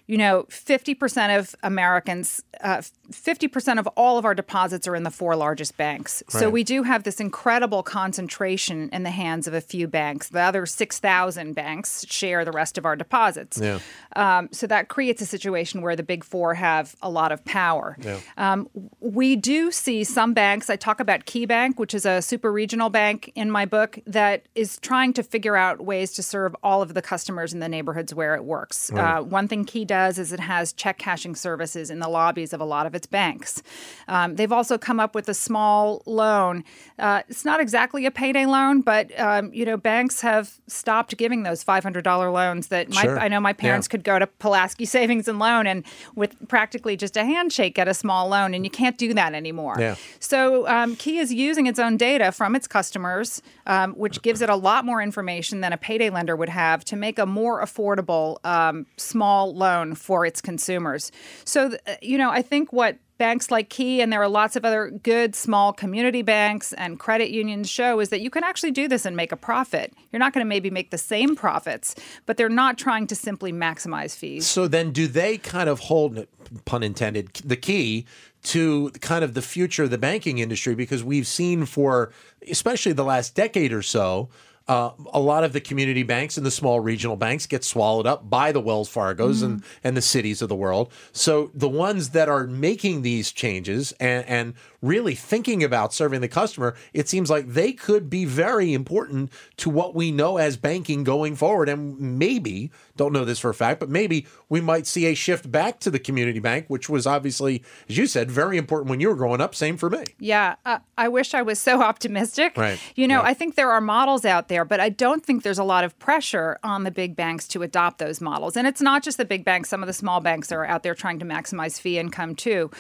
you 0.06 0.18
know, 0.18 0.44
50% 0.50 1.38
of 1.38 1.54
Americans, 1.62 2.42
uh, 2.61 2.82
50% 3.11 3.78
of 3.78 3.87
all 3.96 4.18
of 4.18 4.26
our 4.26 4.34
deposits 4.34 4.87
are 4.87 4.94
in 4.94 5.02
the 5.02 5.11
four 5.11 5.34
largest 5.34 5.78
banks. 5.78 6.23
Right. 6.32 6.40
So 6.40 6.50
we 6.50 6.62
do 6.62 6.82
have 6.82 7.04
this 7.04 7.20
incredible 7.20 7.82
concentration 7.82 8.90
in 8.92 9.02
the 9.02 9.11
hands 9.11 9.46
of 9.46 9.54
a 9.54 9.62
few 9.62 9.88
banks. 9.88 10.28
The 10.28 10.40
other 10.40 10.66
6,000 10.66 11.54
banks 11.54 12.04
share 12.06 12.44
the 12.44 12.52
rest 12.52 12.76
of 12.76 12.84
our 12.84 12.96
deposits. 12.96 13.58
Yeah. 13.58 13.78
Um, 14.14 14.50
so 14.52 14.66
that 14.66 14.88
creates 14.88 15.23
a 15.23 15.26
situation 15.26 15.80
where 15.80 15.96
the 15.96 16.02
big 16.02 16.23
four 16.23 16.52
have 16.54 16.96
a 17.00 17.08
lot 17.08 17.32
of 17.32 17.42
power. 17.46 17.96
Yeah. 18.02 18.20
Um, 18.37 18.68
we 19.00 19.37
do 19.37 19.70
see 19.70 20.04
some 20.04 20.34
banks, 20.34 20.68
I 20.68 20.76
talk 20.76 21.00
about 21.00 21.25
KeyBank, 21.25 21.78
which 21.78 21.94
is 21.94 22.04
a 22.04 22.20
super 22.20 22.52
regional 22.52 22.90
bank 22.90 23.32
in 23.34 23.50
my 23.50 23.64
book, 23.64 23.99
that 24.06 24.49
is 24.54 24.78
trying 24.80 25.14
to 25.14 25.23
figure 25.23 25.56
out 25.56 25.82
ways 25.82 26.12
to 26.14 26.23
serve 26.23 26.54
all 26.62 26.82
of 26.82 26.92
the 26.92 27.02
customers 27.02 27.54
in 27.54 27.61
the 27.61 27.68
neighborhoods 27.68 28.14
where 28.14 28.34
it 28.34 28.44
works. 28.44 28.90
Right. 28.92 29.18
Uh, 29.18 29.23
one 29.23 29.49
thing 29.49 29.64
Key 29.64 29.87
does 29.94 30.18
is 30.18 30.32
it 30.32 30.40
has 30.40 30.72
check 30.72 30.98
cashing 30.98 31.36
services 31.36 31.88
in 31.88 32.00
the 32.00 32.08
lobbies 32.08 32.52
of 32.52 32.60
a 32.60 32.64
lot 32.64 32.84
of 32.84 32.96
its 32.96 33.06
banks. 33.06 33.62
Um, 34.08 34.34
they've 34.34 34.50
also 34.50 34.76
come 34.76 34.98
up 34.98 35.14
with 35.14 35.28
a 35.28 35.34
small 35.34 36.02
loan. 36.04 36.64
Uh, 36.98 37.22
it's 37.28 37.44
not 37.44 37.60
exactly 37.60 38.04
a 38.04 38.10
payday 38.10 38.44
loan, 38.44 38.80
but 38.80 39.16
um, 39.20 39.52
you 39.54 39.64
know 39.64 39.76
banks 39.76 40.20
have 40.22 40.58
stopped 40.66 41.16
giving 41.16 41.44
those 41.44 41.62
five 41.62 41.84
hundred 41.84 42.02
dollar 42.02 42.30
loans 42.32 42.68
that 42.68 42.88
my, 42.90 43.02
sure. 43.02 43.20
I 43.20 43.28
know 43.28 43.38
my 43.38 43.52
parents 43.52 43.86
yeah. 43.86 43.90
could 43.92 44.04
go 44.04 44.18
to 44.18 44.26
Pulaski 44.26 44.84
Savings 44.96 45.28
and 45.28 45.38
Loan 45.38 45.68
and 45.68 45.84
with 46.16 46.36
practically 46.48 46.96
just 46.96 47.16
a 47.16 47.24
handshake 47.24 47.76
get 47.76 47.86
a 47.86 47.94
small 47.94 48.28
loan, 48.28 48.52
and 48.52 48.64
you 48.64 48.70
can't 48.70 48.98
do 48.98 49.14
that 49.14 49.32
anymore. 49.32 49.76
Yeah. 49.78 49.94
So 50.18 50.66
um, 50.66 50.96
Key 50.96 51.18
is 51.18 51.32
using 51.32 51.66
its 51.66 51.78
own 51.78 51.96
data 51.96 52.32
from 52.32 52.56
its 52.56 52.66
customers, 52.66 53.42
um, 53.66 53.92
which 53.94 54.22
gives 54.22 54.42
it 54.42 54.50
a 54.50 54.56
lot 54.56 54.84
more 54.84 55.00
information 55.00 55.60
than 55.60 55.72
a 55.72 55.78
payday 55.78 56.10
lender 56.10 56.34
would 56.34 56.48
have 56.48 56.84
to 56.86 56.96
make 56.96 57.18
a 57.20 57.26
more 57.26 57.62
affordable 57.62 58.44
um, 58.44 58.86
small 58.96 59.54
loan 59.54 59.83
for 59.92 60.24
its 60.24 60.40
consumers. 60.40 61.12
So, 61.44 61.76
uh, 61.86 61.94
you 62.00 62.16
know, 62.16 62.30
I 62.30 62.40
think 62.40 62.72
what 62.72 62.98
banks 63.18 63.50
like 63.50 63.68
Key 63.68 64.00
and 64.00 64.12
there 64.12 64.22
are 64.22 64.28
lots 64.28 64.56
of 64.56 64.64
other 64.64 64.90
good 64.90 65.34
small 65.34 65.72
community 65.72 66.22
banks 66.22 66.72
and 66.72 66.98
credit 66.98 67.30
unions 67.30 67.68
show 67.68 68.00
is 68.00 68.08
that 68.08 68.20
you 68.20 68.30
can 68.30 68.42
actually 68.42 68.72
do 68.72 68.88
this 68.88 69.04
and 69.04 69.16
make 69.16 69.32
a 69.32 69.36
profit. 69.36 69.92
You're 70.10 70.20
not 70.20 70.32
going 70.32 70.44
to 70.44 70.48
maybe 70.48 70.70
make 70.70 70.90
the 70.90 70.98
same 70.98 71.36
profits, 71.36 71.94
but 72.26 72.36
they're 72.36 72.48
not 72.48 72.76
trying 72.78 73.06
to 73.08 73.14
simply 73.14 73.52
maximize 73.52 74.16
fees. 74.16 74.46
So 74.46 74.66
then 74.66 74.90
do 74.90 75.06
they 75.06 75.38
kind 75.38 75.68
of 75.68 75.80
hold 75.80 76.26
pun 76.64 76.82
intended 76.82 77.34
the 77.44 77.56
key 77.56 78.06
to 78.44 78.90
kind 79.00 79.24
of 79.24 79.34
the 79.34 79.42
future 79.42 79.84
of 79.84 79.90
the 79.90 79.98
banking 79.98 80.38
industry 80.38 80.74
because 80.74 81.02
we've 81.02 81.26
seen 81.26 81.64
for 81.64 82.12
especially 82.50 82.92
the 82.92 83.04
last 83.04 83.34
decade 83.34 83.72
or 83.72 83.82
so 83.82 84.28
uh, 84.66 84.90
a 85.12 85.21
lot 85.21 85.44
of 85.44 85.52
the 85.52 85.61
community 85.61 86.02
banks 86.02 86.37
and 86.37 86.47
the 86.47 86.50
small 86.50 86.80
regional 86.80 87.16
banks 87.16 87.47
get 87.47 87.64
swallowed 87.64 88.06
up 88.06 88.28
by 88.30 88.50
the 88.52 88.61
Wells 88.61 88.92
Fargos 88.92 89.40
mm 89.40 89.44
and, 89.44 89.64
and 89.83 89.97
the 89.97 90.00
Citis 90.00 90.40
of 90.40 90.49
the 90.49 90.56
world. 90.56 90.90
So 91.12 91.50
the 91.54 91.68
ones 91.68 92.11
that 92.11 92.28
are 92.28 92.47
making 92.47 93.02
these 93.02 93.33
changes 93.33 93.92
and, 94.00 94.25
and 94.26 94.54
really 94.84 95.14
thinking 95.14 95.62
about 95.62 95.92
serving 95.92 96.20
the 96.20 96.28
customer, 96.28 96.74
it 96.92 97.08
seems 97.08 97.30
like 97.30 97.48
they 97.48 97.72
could 97.72 98.08
be 98.08 98.24
very 98.24 98.72
important 98.72 99.32
to 99.56 99.70
what 99.70 99.94
we 99.94 100.10
know 100.10 100.36
as 100.36 100.56
banking 100.56 101.04
going 101.04 101.34
forward. 101.34 101.68
And 101.68 101.98
maybe, 101.98 102.70
don't 102.96 103.12
know 103.12 103.24
this 103.24 103.38
for 103.38 103.50
a 103.50 103.54
fact, 103.54 103.80
but 103.80 103.88
maybe 103.88 104.26
we 104.48 104.60
might 104.60 104.86
see 104.86 105.06
a 105.06 105.14
shift 105.14 105.50
back 105.50 105.80
to 105.80 105.90
the 105.90 105.98
community 105.98 106.38
bank, 106.38 106.66
which 106.68 106.88
was 106.88 107.06
obviously, 107.06 107.62
as 107.88 107.96
you 107.96 108.06
said, 108.06 108.30
very 108.30 108.56
important 108.56 108.90
when 108.90 109.00
you 109.00 109.08
were 109.08 109.16
growing 109.16 109.40
up. 109.40 109.54
Same 109.54 109.76
for 109.76 109.90
me. 109.90 110.04
Yeah. 110.18 110.56
Uh, 110.64 110.78
I 110.96 111.08
wish 111.08 111.34
I 111.34 111.42
was 111.42 111.58
so 111.58 111.82
optimistic. 111.82 112.56
Right. 112.56 112.78
You 112.94 113.08
know. 113.08 113.24
I 113.24 113.32
think 113.32 113.54
there 113.54 113.72
are 113.72 113.80
models 113.80 114.24
out 114.24 114.48
there, 114.48 114.64
but 114.64 114.80
I 114.80 114.90
don't 114.90 115.24
think 115.24 115.42
there's 115.42 115.58
a 115.58 115.64
lot 115.64 115.82
of 115.82 115.98
pressure 115.98 116.58
on 116.62 116.84
the 116.84 116.90
big 116.90 117.16
banks 117.16 117.48
to 117.48 117.62
adopt 117.62 117.98
those 117.98 118.20
models. 118.20 118.56
And 118.56 118.66
it's 118.66 118.80
not 118.80 119.02
just 119.02 119.16
the 119.16 119.24
big 119.24 119.44
banks, 119.44 119.68
some 119.68 119.82
of 119.82 119.86
the 119.86 119.92
small 119.92 120.20
banks 120.20 120.52
are 120.52 120.64
out 120.64 120.82
there 120.82 120.94
trying 120.94 121.18
to 121.20 121.24
maximize 121.24 121.80
fee 121.80 121.98
income 121.98 122.34
too. 122.34 122.70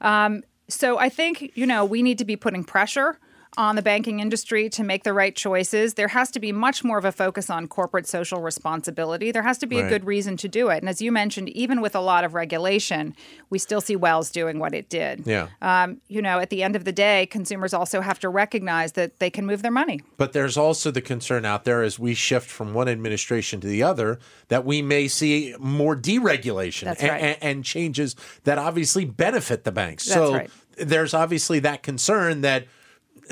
Um, 0.00 0.42
so 0.68 0.98
I 0.98 1.08
think, 1.08 1.52
you 1.54 1.66
know, 1.66 1.84
we 1.84 2.02
need 2.02 2.18
to 2.18 2.24
be 2.24 2.36
putting 2.36 2.64
pressure 2.64 3.18
on 3.56 3.76
the 3.76 3.82
banking 3.82 4.20
industry 4.20 4.68
to 4.70 4.82
make 4.82 5.04
the 5.04 5.12
right 5.12 5.34
choices. 5.34 5.94
There 5.94 6.08
has 6.08 6.30
to 6.32 6.40
be 6.40 6.52
much 6.52 6.82
more 6.82 6.98
of 6.98 7.04
a 7.04 7.12
focus 7.12 7.50
on 7.50 7.68
corporate 7.68 8.06
social 8.06 8.40
responsibility. 8.40 9.30
There 9.32 9.42
has 9.42 9.58
to 9.58 9.66
be 9.66 9.76
right. 9.76 9.86
a 9.86 9.88
good 9.88 10.04
reason 10.04 10.36
to 10.38 10.48
do 10.48 10.68
it. 10.68 10.78
And 10.78 10.88
as 10.88 11.00
you 11.00 11.12
mentioned, 11.12 11.48
even 11.50 11.80
with 11.80 11.94
a 11.94 12.00
lot 12.00 12.24
of 12.24 12.34
regulation, 12.34 13.14
we 13.50 13.58
still 13.58 13.80
see 13.80 13.96
Wells 13.96 14.30
doing 14.30 14.58
what 14.58 14.74
it 14.74 14.88
did. 14.88 15.26
Yeah. 15.26 15.48
Um, 15.62 16.00
you 16.08 16.22
know, 16.22 16.40
at 16.40 16.50
the 16.50 16.62
end 16.62 16.76
of 16.76 16.84
the 16.84 16.92
day, 16.92 17.26
consumers 17.26 17.72
also 17.72 18.00
have 18.00 18.18
to 18.20 18.28
recognize 18.28 18.92
that 18.92 19.18
they 19.18 19.30
can 19.30 19.46
move 19.46 19.62
their 19.62 19.70
money. 19.70 20.00
But 20.16 20.32
there's 20.32 20.56
also 20.56 20.90
the 20.90 21.02
concern 21.02 21.44
out 21.44 21.64
there 21.64 21.82
as 21.82 21.98
we 21.98 22.14
shift 22.14 22.50
from 22.50 22.74
one 22.74 22.88
administration 22.88 23.60
to 23.60 23.66
the 23.66 23.82
other 23.82 24.18
that 24.48 24.64
we 24.64 24.82
may 24.82 25.08
see 25.08 25.54
more 25.58 25.96
deregulation 25.96 26.88
and, 26.88 27.02
right. 27.02 27.22
and, 27.22 27.38
and, 27.40 27.64
changes 27.64 28.14
that 28.44 28.58
obviously 28.58 29.04
benefit 29.04 29.64
the 29.64 29.72
banks. 29.72 30.04
That's 30.04 30.14
so 30.14 30.34
right. 30.34 30.50
there's 30.76 31.14
obviously 31.14 31.60
that 31.60 31.82
concern 31.82 32.42
that 32.42 32.66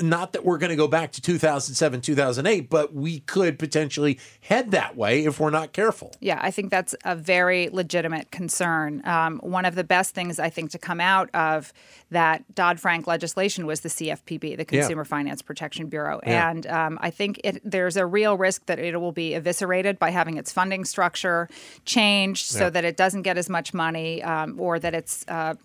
not 0.01 0.33
that 0.33 0.43
we're 0.45 0.57
going 0.57 0.69
to 0.69 0.75
go 0.75 0.87
back 0.87 1.11
to 1.13 1.21
2007, 1.21 2.01
2008, 2.01 2.69
but 2.69 2.93
we 2.93 3.19
could 3.21 3.59
potentially 3.59 4.19
head 4.41 4.71
that 4.71 4.95
way 4.95 5.25
if 5.25 5.39
we're 5.39 5.49
not 5.49 5.73
careful. 5.73 6.11
Yeah, 6.19 6.39
I 6.41 6.51
think 6.51 6.71
that's 6.71 6.95
a 7.05 7.15
very 7.15 7.69
legitimate 7.69 8.31
concern. 8.31 9.05
Um, 9.05 9.39
one 9.39 9.65
of 9.65 9.75
the 9.75 9.83
best 9.83 10.13
things 10.13 10.39
I 10.39 10.49
think 10.49 10.71
to 10.71 10.77
come 10.77 10.99
out 10.99 11.29
of 11.33 11.73
that 12.11 12.55
Dodd 12.55 12.79
Frank 12.79 13.07
legislation 13.07 13.65
was 13.65 13.81
the 13.81 13.89
CFPB, 13.89 14.57
the 14.57 14.65
Consumer 14.65 15.01
yeah. 15.01 15.07
Finance 15.07 15.41
Protection 15.41 15.87
Bureau. 15.87 16.19
Yeah. 16.25 16.49
And 16.49 16.67
um, 16.67 16.99
I 17.01 17.09
think 17.09 17.39
it, 17.43 17.61
there's 17.63 17.97
a 17.97 18.05
real 18.05 18.37
risk 18.37 18.65
that 18.67 18.79
it 18.79 18.99
will 18.99 19.11
be 19.11 19.33
eviscerated 19.33 19.99
by 19.99 20.11
having 20.11 20.37
its 20.37 20.51
funding 20.51 20.85
structure 20.85 21.49
changed 21.85 22.53
yeah. 22.53 22.59
so 22.59 22.69
that 22.69 22.85
it 22.85 22.97
doesn't 22.97 23.23
get 23.23 23.37
as 23.37 23.49
much 23.49 23.73
money 23.73 24.23
um, 24.23 24.59
or 24.59 24.79
that 24.79 24.93
it's. 24.93 25.25
Uh, 25.27 25.55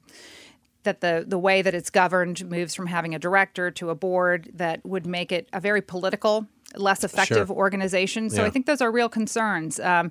that 0.88 1.02
the 1.02 1.24
the 1.26 1.38
way 1.38 1.60
that 1.60 1.74
it's 1.74 1.90
governed 1.90 2.48
moves 2.48 2.74
from 2.74 2.86
having 2.86 3.14
a 3.14 3.18
director 3.18 3.70
to 3.70 3.90
a 3.90 3.94
board 3.94 4.50
that 4.54 4.84
would 4.86 5.06
make 5.06 5.30
it 5.30 5.46
a 5.52 5.60
very 5.60 5.82
political, 5.82 6.46
less 6.76 7.04
effective 7.04 7.48
sure. 7.48 7.56
organization. 7.56 8.30
So 8.30 8.40
yeah. 8.40 8.46
I 8.46 8.50
think 8.50 8.64
those 8.64 8.80
are 8.80 8.90
real 8.90 9.10
concerns. 9.10 9.78
Um, 9.78 10.10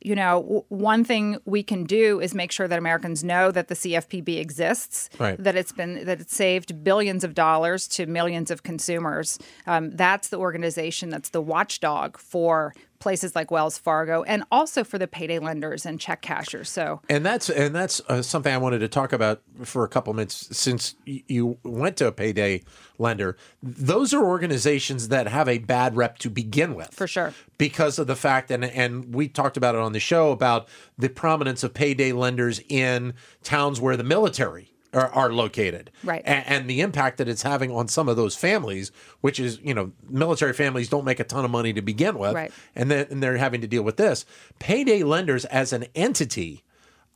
you 0.00 0.14
know, 0.14 0.42
w- 0.42 0.64
one 0.68 1.04
thing 1.04 1.38
we 1.44 1.62
can 1.62 1.84
do 1.84 2.20
is 2.20 2.34
make 2.34 2.52
sure 2.52 2.66
that 2.66 2.78
Americans 2.78 3.22
know 3.22 3.50
that 3.50 3.68
the 3.68 3.74
CFPB 3.74 4.38
exists, 4.38 5.10
right. 5.18 5.42
that 5.42 5.56
it's 5.56 5.72
been 5.72 6.04
that 6.06 6.20
it's 6.22 6.34
saved 6.34 6.82
billions 6.82 7.22
of 7.22 7.34
dollars 7.34 7.86
to 7.88 8.06
millions 8.06 8.50
of 8.50 8.62
consumers. 8.62 9.38
Um, 9.66 9.90
that's 9.90 10.28
the 10.28 10.38
organization 10.38 11.10
that's 11.10 11.28
the 11.30 11.42
watchdog 11.42 12.16
for 12.18 12.74
places 13.04 13.36
like 13.36 13.50
Wells 13.50 13.76
Fargo, 13.76 14.22
and 14.22 14.44
also 14.50 14.82
for 14.82 14.96
the 14.96 15.06
payday 15.06 15.38
lenders 15.38 15.84
and 15.84 16.00
check 16.00 16.22
cashers. 16.22 16.70
So, 16.70 17.02
and 17.10 17.24
that's 17.24 17.50
and 17.50 17.74
that's 17.74 18.00
uh, 18.08 18.22
something 18.22 18.52
I 18.52 18.56
wanted 18.56 18.78
to 18.78 18.88
talk 18.88 19.12
about 19.12 19.42
for 19.62 19.84
a 19.84 19.88
couple 19.88 20.14
minutes. 20.14 20.56
Since 20.56 20.94
you 21.04 21.58
went 21.62 21.98
to 21.98 22.06
a 22.06 22.12
payday 22.12 22.62
lender, 22.98 23.36
those 23.62 24.14
are 24.14 24.24
organizations 24.24 25.08
that 25.08 25.28
have 25.28 25.50
a 25.50 25.58
bad 25.58 25.96
rep 25.96 26.16
to 26.20 26.30
begin 26.30 26.74
with, 26.74 26.94
for 26.94 27.06
sure, 27.06 27.34
because 27.58 27.98
of 27.98 28.06
the 28.06 28.16
fact 28.16 28.50
and 28.50 28.64
and 28.64 29.14
we 29.14 29.28
talked 29.28 29.58
about 29.58 29.74
it 29.74 29.82
on 29.82 29.92
the 29.92 30.00
show 30.00 30.32
about 30.32 30.66
the 30.96 31.10
prominence 31.10 31.62
of 31.62 31.74
payday 31.74 32.12
lenders 32.12 32.62
in 32.70 33.12
towns 33.42 33.82
where 33.82 33.98
the 33.98 34.02
military 34.02 34.73
are, 34.94 35.08
are 35.10 35.32
located. 35.32 35.90
Right. 36.02 36.22
And, 36.24 36.46
and, 36.46 36.70
the 36.70 36.80
impact 36.80 37.18
that 37.18 37.28
it's 37.28 37.42
having 37.42 37.70
on 37.70 37.88
some 37.88 38.08
of 38.08 38.16
those 38.16 38.36
families, 38.36 38.92
which 39.20 39.38
is, 39.38 39.58
you 39.62 39.74
know, 39.74 39.92
military 40.08 40.52
families 40.52 40.88
don't 40.88 41.04
make 41.04 41.20
a 41.20 41.24
ton 41.24 41.44
of 41.44 41.50
money 41.50 41.72
to 41.72 41.82
begin 41.82 42.18
with. 42.18 42.34
Right. 42.34 42.52
And 42.74 42.90
then 42.90 43.06
and 43.10 43.22
they're 43.22 43.36
having 43.36 43.60
to 43.60 43.66
deal 43.66 43.82
with 43.82 43.96
this. 43.96 44.24
Payday 44.58 45.02
lenders 45.02 45.44
as 45.46 45.72
an 45.72 45.86
entity 45.94 46.64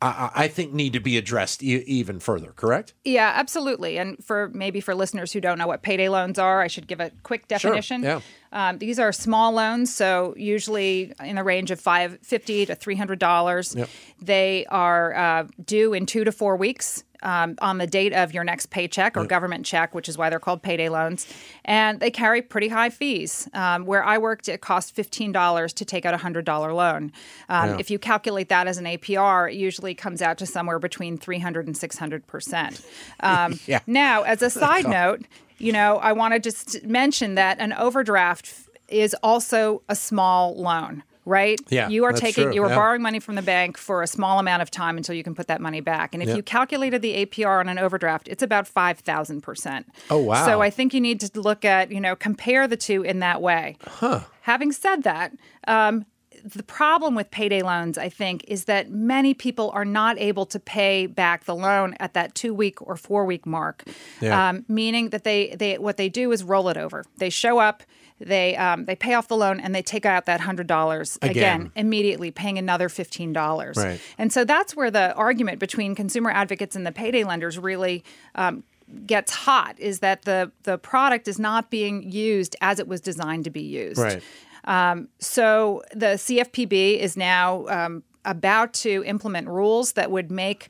I, 0.00 0.30
I 0.34 0.48
think 0.48 0.72
need 0.72 0.92
to 0.92 1.00
be 1.00 1.16
addressed 1.16 1.62
e- 1.62 1.82
even 1.86 2.20
further. 2.20 2.52
Correct? 2.52 2.94
Yeah, 3.04 3.32
absolutely. 3.34 3.98
And 3.98 4.22
for 4.24 4.48
maybe 4.52 4.80
for 4.80 4.94
listeners 4.94 5.32
who 5.32 5.40
don't 5.40 5.58
know 5.58 5.66
what 5.66 5.82
payday 5.82 6.08
loans 6.08 6.38
are, 6.38 6.60
I 6.60 6.68
should 6.68 6.86
give 6.86 7.00
a 7.00 7.10
quick 7.24 7.48
definition. 7.48 8.02
Sure. 8.02 8.10
Yeah. 8.10 8.20
Um, 8.52 8.78
these 8.78 8.98
are 8.98 9.12
small 9.12 9.52
loans, 9.52 9.94
so 9.94 10.34
usually 10.36 11.12
in 11.22 11.36
the 11.36 11.44
range 11.44 11.70
of 11.70 11.80
five 11.80 12.18
fifty 12.22 12.66
to 12.66 12.74
three 12.74 12.96
hundred 12.96 13.18
dollars. 13.18 13.74
Yep. 13.74 13.88
They 14.20 14.66
are 14.70 15.14
uh, 15.14 15.46
due 15.64 15.92
in 15.92 16.06
two 16.06 16.24
to 16.24 16.32
four 16.32 16.56
weeks 16.56 17.04
um, 17.22 17.56
on 17.60 17.78
the 17.78 17.86
date 17.86 18.12
of 18.12 18.32
your 18.32 18.44
next 18.44 18.66
paycheck 18.66 19.16
or 19.16 19.20
yep. 19.20 19.28
government 19.28 19.66
check, 19.66 19.94
which 19.94 20.08
is 20.08 20.16
why 20.16 20.30
they're 20.30 20.38
called 20.38 20.62
payday 20.62 20.88
loans. 20.88 21.26
And 21.64 22.00
they 22.00 22.10
carry 22.10 22.42
pretty 22.42 22.68
high 22.68 22.90
fees. 22.90 23.48
Um, 23.54 23.86
where 23.86 24.04
I 24.04 24.18
worked, 24.18 24.48
it 24.48 24.60
cost 24.60 24.94
$15 24.94 25.74
to 25.74 25.84
take 25.84 26.06
out 26.06 26.14
a 26.14 26.18
$100 26.18 26.74
loan. 26.74 27.12
Um, 27.48 27.70
yeah. 27.70 27.76
If 27.78 27.90
you 27.90 27.98
calculate 27.98 28.48
that 28.48 28.66
as 28.66 28.78
an 28.78 28.84
APR, 28.84 29.50
it 29.50 29.56
usually 29.56 29.94
comes 29.94 30.22
out 30.22 30.38
to 30.38 30.46
somewhere 30.46 30.78
between 30.78 31.18
300 31.18 31.66
and 31.66 31.76
600%. 31.76 32.84
Um, 33.20 33.58
yeah. 33.66 33.80
Now, 33.86 34.22
as 34.22 34.42
a 34.42 34.50
side 34.50 34.86
note, 34.86 35.22
you 35.58 35.72
know, 35.72 35.96
I 35.96 36.12
want 36.12 36.34
to 36.34 36.40
just 36.40 36.84
mention 36.84 37.34
that 37.34 37.58
an 37.58 37.72
overdraft 37.72 38.52
is 38.88 39.14
also 39.22 39.82
a 39.88 39.94
small 39.94 40.54
loan 40.56 41.02
right? 41.28 41.60
Yeah, 41.68 41.88
you 41.88 42.04
are 42.04 42.12
taking 42.12 42.44
true. 42.44 42.54
you 42.54 42.62
are 42.64 42.70
yeah. 42.70 42.74
borrowing 42.74 43.02
money 43.02 43.20
from 43.20 43.34
the 43.34 43.42
bank 43.42 43.76
for 43.76 44.02
a 44.02 44.06
small 44.06 44.38
amount 44.38 44.62
of 44.62 44.70
time 44.70 44.96
until 44.96 45.14
you 45.14 45.22
can 45.22 45.34
put 45.34 45.46
that 45.48 45.60
money 45.60 45.80
back. 45.80 46.14
And 46.14 46.22
if 46.22 46.34
you 46.34 46.42
calculated 46.42 47.02
the 47.02 47.26
APR 47.26 47.60
on 47.60 47.68
an 47.68 47.78
overdraft, 47.78 48.28
it's 48.28 48.42
about 48.42 48.66
five 48.66 48.98
thousand 48.98 49.42
percent. 49.42 49.86
Oh 50.10 50.18
wow! 50.18 50.46
So 50.46 50.62
I 50.62 50.70
think 50.70 50.94
you 50.94 51.00
need 51.00 51.20
to 51.20 51.40
look 51.40 51.64
at 51.64 51.92
you 51.92 52.00
know 52.00 52.16
compare 52.16 52.66
the 52.66 52.76
two 52.76 53.02
in 53.02 53.18
that 53.20 53.42
way. 53.42 53.76
Huh. 53.86 54.20
Having 54.42 54.72
said 54.72 55.02
that. 55.02 55.32
Um, 55.66 56.06
the 56.44 56.62
problem 56.62 57.14
with 57.14 57.30
payday 57.30 57.62
loans, 57.62 57.98
I 57.98 58.08
think, 58.08 58.44
is 58.48 58.64
that 58.64 58.90
many 58.90 59.34
people 59.34 59.70
are 59.70 59.84
not 59.84 60.18
able 60.18 60.46
to 60.46 60.60
pay 60.60 61.06
back 61.06 61.44
the 61.44 61.54
loan 61.54 61.94
at 62.00 62.14
that 62.14 62.34
two 62.34 62.54
week 62.54 62.80
or 62.80 62.96
four 62.96 63.24
week 63.24 63.46
mark. 63.46 63.84
Yeah. 64.20 64.48
Um, 64.48 64.64
meaning 64.68 65.10
that 65.10 65.24
they, 65.24 65.54
they 65.58 65.78
what 65.78 65.96
they 65.96 66.08
do 66.08 66.32
is 66.32 66.44
roll 66.44 66.68
it 66.68 66.76
over. 66.76 67.04
They 67.16 67.30
show 67.30 67.58
up, 67.58 67.82
they 68.20 68.56
um, 68.56 68.84
they 68.84 68.96
pay 68.96 69.14
off 69.14 69.28
the 69.28 69.36
loan 69.36 69.60
and 69.60 69.74
they 69.74 69.82
take 69.82 70.04
out 70.04 70.26
that 70.26 70.40
hundred 70.40 70.66
dollars 70.66 71.18
again. 71.22 71.32
again. 71.32 71.72
immediately, 71.76 72.30
paying 72.30 72.58
another 72.58 72.88
fifteen 72.88 73.32
dollars. 73.32 73.76
Right. 73.76 74.00
And 74.16 74.32
so 74.32 74.44
that's 74.44 74.74
where 74.74 74.90
the 74.90 75.14
argument 75.14 75.60
between 75.60 75.94
consumer 75.94 76.30
advocates 76.30 76.74
and 76.76 76.86
the 76.86 76.92
payday 76.92 77.24
lenders 77.24 77.58
really. 77.58 78.04
Um, 78.34 78.64
gets 79.06 79.34
hot 79.34 79.78
is 79.78 79.98
that 79.98 80.22
the 80.22 80.50
the 80.62 80.78
product 80.78 81.28
is 81.28 81.38
not 81.38 81.68
being 81.68 82.10
used 82.10 82.56
as 82.62 82.78
it 82.78 82.88
was 82.88 83.02
designed 83.02 83.44
to 83.44 83.50
be 83.50 83.60
used. 83.60 84.00
Right. 84.00 84.22
Um, 84.68 85.08
so 85.18 85.82
the 85.92 86.16
CFPB 86.18 86.98
is 86.98 87.16
now 87.16 87.66
um, 87.68 88.04
about 88.26 88.74
to 88.74 89.02
implement 89.06 89.48
rules 89.48 89.92
that 89.92 90.10
would 90.10 90.30
make 90.30 90.68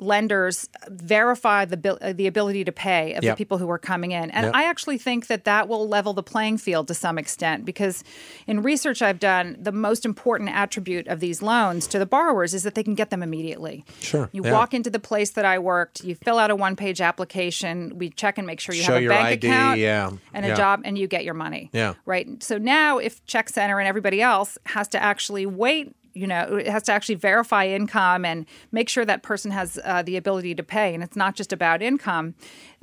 lenders 0.00 0.68
verify 0.88 1.64
the 1.64 2.14
the 2.16 2.26
ability 2.26 2.64
to 2.64 2.72
pay 2.72 3.14
of 3.14 3.22
yep. 3.22 3.34
the 3.34 3.38
people 3.38 3.58
who 3.58 3.70
are 3.70 3.78
coming 3.78 4.12
in. 4.12 4.30
And 4.30 4.46
yep. 4.46 4.54
I 4.54 4.64
actually 4.64 4.98
think 4.98 5.26
that 5.26 5.44
that 5.44 5.68
will 5.68 5.86
level 5.86 6.12
the 6.12 6.22
playing 6.22 6.58
field 6.58 6.88
to 6.88 6.94
some 6.94 7.18
extent 7.18 7.64
because 7.64 8.02
in 8.46 8.62
research 8.62 9.02
I've 9.02 9.18
done, 9.18 9.56
the 9.60 9.72
most 9.72 10.04
important 10.04 10.50
attribute 10.50 11.06
of 11.06 11.20
these 11.20 11.42
loans 11.42 11.86
to 11.88 11.98
the 11.98 12.06
borrowers 12.06 12.54
is 12.54 12.62
that 12.62 12.74
they 12.74 12.82
can 12.82 12.94
get 12.94 13.10
them 13.10 13.22
immediately. 13.22 13.84
Sure. 14.00 14.28
You 14.32 14.44
yeah. 14.44 14.52
walk 14.52 14.74
into 14.74 14.90
the 14.90 14.98
place 14.98 15.30
that 15.32 15.44
I 15.44 15.58
worked, 15.58 16.02
you 16.02 16.14
fill 16.14 16.38
out 16.38 16.50
a 16.50 16.56
one-page 16.56 17.00
application, 17.00 17.98
we 17.98 18.10
check 18.10 18.38
and 18.38 18.46
make 18.46 18.60
sure 18.60 18.74
you 18.74 18.82
Show 18.82 18.94
have 18.94 19.02
a 19.02 19.08
bank 19.08 19.26
ID, 19.26 19.46
account 19.46 19.80
yeah. 19.80 20.10
and 20.32 20.46
a 20.46 20.56
job 20.56 20.80
and 20.84 20.98
you 20.98 21.06
get 21.06 21.24
your 21.24 21.34
money. 21.34 21.70
Yeah. 21.72 21.94
Right? 22.06 22.42
So 22.42 22.58
now 22.58 22.98
if 22.98 23.24
Check 23.26 23.48
Center 23.50 23.78
and 23.78 23.86
everybody 23.86 24.22
else 24.22 24.58
has 24.66 24.88
to 24.88 25.02
actually 25.02 25.46
wait 25.46 25.94
you 26.14 26.26
know 26.26 26.56
it 26.56 26.66
has 26.66 26.82
to 26.84 26.92
actually 26.92 27.14
verify 27.14 27.66
income 27.66 28.24
and 28.24 28.46
make 28.72 28.88
sure 28.88 29.04
that 29.04 29.22
person 29.22 29.50
has 29.50 29.78
uh, 29.84 30.02
the 30.02 30.16
ability 30.16 30.54
to 30.54 30.62
pay. 30.62 30.94
And 30.94 31.02
it's 31.02 31.16
not 31.16 31.34
just 31.34 31.52
about 31.52 31.82
income. 31.82 32.34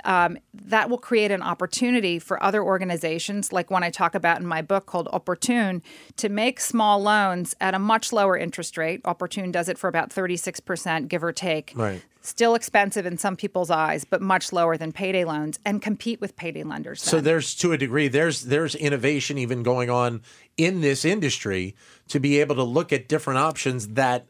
Um, 0.04 0.38
that 0.54 0.88
will 0.88 0.98
create 0.98 1.32
an 1.32 1.42
opportunity 1.42 2.20
for 2.20 2.40
other 2.40 2.62
organizations 2.62 3.52
like 3.52 3.68
one 3.68 3.82
i 3.82 3.90
talk 3.90 4.14
about 4.14 4.38
in 4.38 4.46
my 4.46 4.62
book 4.62 4.86
called 4.86 5.08
Oportun 5.08 5.82
to 6.14 6.28
make 6.28 6.60
small 6.60 7.02
loans 7.02 7.56
at 7.60 7.74
a 7.74 7.80
much 7.80 8.12
lower 8.12 8.36
interest 8.36 8.76
rate. 8.76 9.02
Oportun 9.02 9.50
does 9.50 9.68
it 9.68 9.76
for 9.76 9.88
about 9.88 10.10
36% 10.10 11.08
give 11.08 11.24
or 11.24 11.32
take. 11.32 11.72
Right 11.74 12.02
still 12.20 12.54
expensive 12.54 13.06
in 13.06 13.18
some 13.18 13.36
people's 13.36 13.70
eyes, 13.70 14.04
but 14.04 14.20
much 14.20 14.52
lower 14.52 14.76
than 14.76 14.92
payday 14.92 15.24
loans, 15.24 15.58
and 15.64 15.80
compete 15.80 16.20
with 16.20 16.36
payday 16.36 16.62
lenders. 16.62 17.02
Then. 17.02 17.10
So 17.10 17.20
there's 17.20 17.54
to 17.56 17.72
a 17.72 17.78
degree 17.78 18.08
there's 18.08 18.44
there's 18.44 18.74
innovation 18.74 19.38
even 19.38 19.62
going 19.62 19.90
on 19.90 20.22
in 20.56 20.80
this 20.80 21.04
industry 21.04 21.74
to 22.08 22.20
be 22.20 22.40
able 22.40 22.56
to 22.56 22.64
look 22.64 22.92
at 22.92 23.08
different 23.08 23.38
options 23.38 23.88
that 23.88 24.26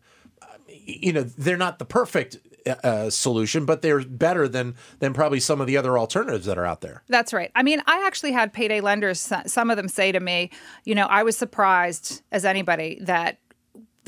you 0.68 1.12
know 1.12 1.22
they're 1.22 1.56
not 1.56 1.78
the 1.78 1.84
perfect 1.84 2.38
uh, 2.68 3.10
solution, 3.10 3.64
but 3.64 3.82
they're 3.82 4.00
better 4.00 4.48
than 4.48 4.74
than 4.98 5.14
probably 5.14 5.40
some 5.40 5.60
of 5.60 5.66
the 5.66 5.76
other 5.76 5.98
alternatives 5.98 6.46
that 6.46 6.58
are 6.58 6.66
out 6.66 6.80
there. 6.80 7.02
That's 7.08 7.32
right. 7.32 7.50
I 7.54 7.62
mean, 7.62 7.82
I 7.86 8.04
actually 8.06 8.32
had 8.32 8.52
payday 8.52 8.80
lenders. 8.80 9.32
Some 9.46 9.70
of 9.70 9.76
them 9.76 9.88
say 9.88 10.12
to 10.12 10.20
me, 10.20 10.50
you 10.84 10.94
know, 10.94 11.06
I 11.06 11.22
was 11.22 11.36
surprised 11.36 12.22
as 12.30 12.44
anybody 12.44 12.98
that 13.02 13.38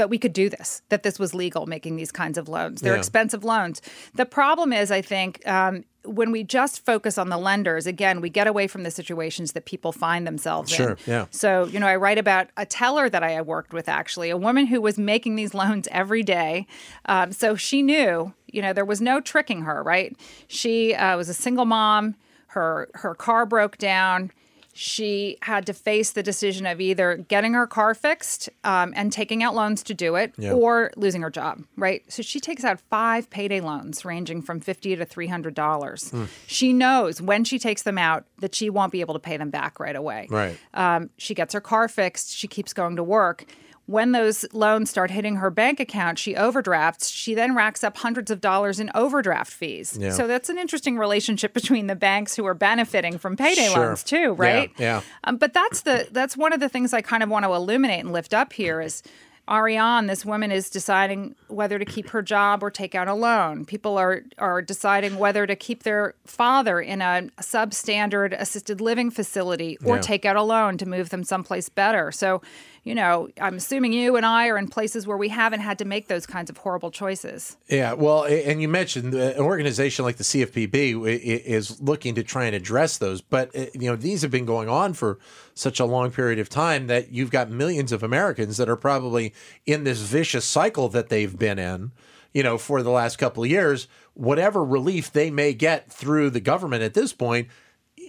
that 0.01 0.09
we 0.09 0.17
could 0.17 0.33
do 0.33 0.49
this, 0.49 0.81
that 0.89 1.03
this 1.03 1.19
was 1.19 1.35
legal, 1.35 1.67
making 1.67 1.97
these 1.97 2.11
kinds 2.11 2.39
of 2.39 2.49
loans. 2.49 2.81
They're 2.81 2.95
yeah. 2.95 2.99
expensive 2.99 3.45
loans. 3.45 3.83
The 4.15 4.25
problem 4.25 4.73
is, 4.73 4.91
I 4.91 5.03
think, 5.03 5.47
um, 5.47 5.85
when 6.05 6.33
we 6.33 6.43
just 6.43 6.87
focus 6.87 7.19
on 7.19 7.29
the 7.29 7.37
lenders, 7.37 7.87
again, 7.87 8.23
we 8.23 8.31
get 8.31 8.47
away 8.47 8.67
from 8.67 8.83
the 8.83 8.91
situations 8.91 9.53
that 9.53 9.67
people 9.67 9.93
find 9.93 10.27
themselves 10.27 10.71
sure, 10.71 10.93
in. 10.93 10.97
Sure. 10.97 11.15
Yeah. 11.15 11.27
So, 11.31 11.67
you 11.67 11.79
know, 11.79 11.87
I 11.87 11.97
write 11.97 12.17
about 12.17 12.49
a 12.57 12.65
teller 12.65 13.11
that 13.11 13.23
I 13.23 13.43
worked 13.43 13.75
with, 13.75 13.91
actually, 13.91 14.31
a 14.31 14.39
woman 14.39 14.65
who 14.65 14.81
was 14.81 14.97
making 14.97 15.37
these 15.37 15.53
loans 15.53 15.87
every 15.91 16.23
day. 16.23 16.67
Um, 17.05 17.31
so 17.33 17.55
she 17.55 17.83
knew, 17.83 18.33
you 18.47 18.63
know, 18.63 18.73
there 18.73 18.87
was 18.87 19.03
no 19.03 19.21
tricking 19.21 19.63
her, 19.65 19.83
right? 19.83 20.17
She 20.49 20.95
uh, 20.95 21.19
was 21.19 21.29
a 21.29 21.35
single 21.35 21.67
mom. 21.67 22.15
Her 22.47 22.89
her 22.95 23.15
car 23.15 23.45
broke 23.45 23.77
down 23.77 24.33
she 24.83 25.37
had 25.43 25.67
to 25.67 25.75
face 25.75 26.13
the 26.13 26.23
decision 26.23 26.65
of 26.65 26.81
either 26.81 27.19
getting 27.29 27.53
her 27.53 27.67
car 27.67 27.95
fixed 27.95 28.49
um, 28.65 28.95
and 28.97 29.13
taking 29.13 29.43
out 29.43 29.55
loans 29.55 29.83
to 29.83 29.93
do 29.93 30.15
it 30.15 30.33
or 30.55 30.91
losing 30.97 31.21
her 31.21 31.29
job, 31.29 31.63
right? 31.77 32.03
So 32.11 32.23
she 32.23 32.41
takes 32.41 32.65
out 32.65 32.81
five 32.81 33.29
payday 33.29 33.61
loans 33.61 34.07
ranging 34.07 34.41
from 34.41 34.59
50 34.59 34.97
to 34.97 35.05
$300. 35.05 35.53
Mm. 35.53 36.29
She 36.47 36.73
knows 36.73 37.21
when 37.21 37.45
she 37.45 37.59
takes 37.59 37.83
them 37.83 37.99
out 37.99 38.25
that 38.39 38.55
she 38.55 38.71
won't 38.71 38.91
be 38.91 39.03
able 39.03 39.13
to 39.13 39.21
pay 39.21 39.37
them 39.37 39.51
back 39.51 39.79
right 39.79 39.95
away. 39.95 40.29
Right. 40.31 40.59
Um, 40.73 41.11
she 41.19 41.35
gets 41.35 41.53
her 41.53 41.61
car 41.61 41.87
fixed. 41.87 42.35
She 42.35 42.49
keeps 42.49 42.73
going 42.73 42.97
to 42.97 43.05
work 43.05 43.45
when 43.91 44.13
those 44.13 44.45
loans 44.53 44.89
start 44.89 45.11
hitting 45.11 45.37
her 45.37 45.51
bank 45.51 45.81
account, 45.81 46.19
she 46.19 46.37
overdrafts. 46.37 47.09
She 47.11 47.35
then 47.35 47.55
racks 47.57 47.83
up 47.83 47.97
hundreds 47.97 48.31
of 48.31 48.41
dollars 48.41 48.79
in 48.79 48.91
overdraft 48.95 49.53
fees. 49.53 49.99
Yeah. 50.01 50.11
So 50.13 50.27
that's 50.29 50.49
an 50.49 50.59
interesting 50.59 50.97
relationship 50.97 51.53
between 51.53 51.89
the 51.89 51.97
banks 51.97 52.37
who 52.37 52.47
are 52.47 52.55
benefiting 52.55 53.19
from 53.19 53.37
payday 53.37 53.69
Sure. 53.69 53.87
loans 53.87 54.05
too, 54.05 54.35
right? 54.35 54.71
Yeah, 54.79 54.99
yeah. 54.99 55.01
Um, 55.25 55.37
but 55.39 55.53
that's 55.53 55.81
the 55.83 56.07
that's 56.13 56.37
one 56.37 56.53
of 56.53 56.61
the 56.61 56.69
things 56.69 56.93
I 56.93 57.01
kind 57.03 57.23
of 57.23 57.29
want 57.29 57.45
to 57.47 57.53
illuminate 57.53 58.01
and 58.05 58.13
lift 58.13 58.33
up 58.33 58.53
here 58.53 58.81
is 58.81 59.03
Ariane, 59.51 60.07
this 60.07 60.25
woman 60.25 60.53
is 60.53 60.71
deciding 60.71 61.35
whether 61.49 61.77
to 61.77 61.85
keep 61.85 62.11
her 62.11 62.23
job 62.23 62.63
or 62.63 62.71
take 62.71 62.95
out 62.95 63.09
a 63.09 63.15
loan. 63.15 63.65
People 63.65 63.99
are 63.99 64.23
are 64.39 64.63
deciding 64.63 65.19
whether 65.19 65.45
to 65.49 65.57
keep 65.57 65.83
their 65.83 66.15
father 66.25 66.81
in 66.81 67.03
a 67.03 67.29
substandard 67.41 68.39
assisted 68.39 68.81
living 68.81 69.11
facility 69.11 69.77
or 69.85 69.97
Yeah. 69.97 70.03
take 70.03 70.25
out 70.25 70.37
a 70.37 70.43
loan 70.43 70.79
to 70.79 70.87
move 70.87 71.09
them 71.11 71.25
someplace 71.25 71.69
better. 71.69 72.13
So, 72.13 72.41
you 72.83 72.95
know, 72.95 73.29
I'm 73.41 73.57
assuming 73.57 73.93
you 73.93 74.17
and 74.17 74.25
I 74.25 74.49
are 74.49 74.57
in 74.57 74.67
places 74.67 75.07
where 75.07 75.17
we 75.17 75.29
haven't 75.29 75.61
had 75.61 75.79
to 75.81 75.85
make 75.85 76.09
those 76.09 76.27
kinds 76.27 76.49
of 76.49 76.57
horrible 76.57 76.91
choices. 76.91 77.59
Yeah, 77.69 77.93
well, 77.93 78.25
and 78.25 78.63
you 78.63 78.69
mentioned 78.69 79.13
an 79.15 79.39
organization 79.39 80.05
like 80.05 80.17
the 80.17 80.25
CFPB 80.25 81.05
is 81.07 81.81
looking 81.81 82.15
to 82.15 82.23
try 82.23 82.47
and 82.47 82.57
address 82.57 82.97
those, 82.97 83.21
but 83.21 83.55
uh, 83.55 83.67
you 83.75 83.91
know 83.91 83.97
these 83.97 84.23
have 84.23 84.31
been 84.31 84.47
going 84.47 84.69
on 84.69 84.95
for 84.95 85.19
such 85.55 85.79
a 85.79 85.85
long 85.85 86.11
period 86.11 86.39
of 86.39 86.49
time 86.49 86.87
that 86.87 87.13
you've 87.13 87.31
got 87.31 87.51
millions 87.51 87.93
of 87.93 88.03
Americans 88.03 88.57
that 88.57 88.69
are 88.69 88.77
probably 88.77 89.35
in 89.67 89.85
this 89.85 90.01
vicious 90.01 90.45
cycle 90.45 90.89
that 90.89 91.11
they've 91.11 91.39
been 91.39 91.59
in, 91.59 91.93
you 92.33 92.43
know, 92.43 92.57
for 92.57 92.83
the 92.83 92.91
last 92.91 93.17
couple 93.17 93.43
of 93.43 93.51
years. 93.51 93.89
Whatever 94.15 94.65
relief 94.65 95.13
they 95.13 95.31
may 95.31 95.53
get 95.53 95.93
through 95.93 96.31
the 96.31 96.41
government 96.41 96.83
at 96.83 96.95
this 96.95 97.13
point, 97.13 97.49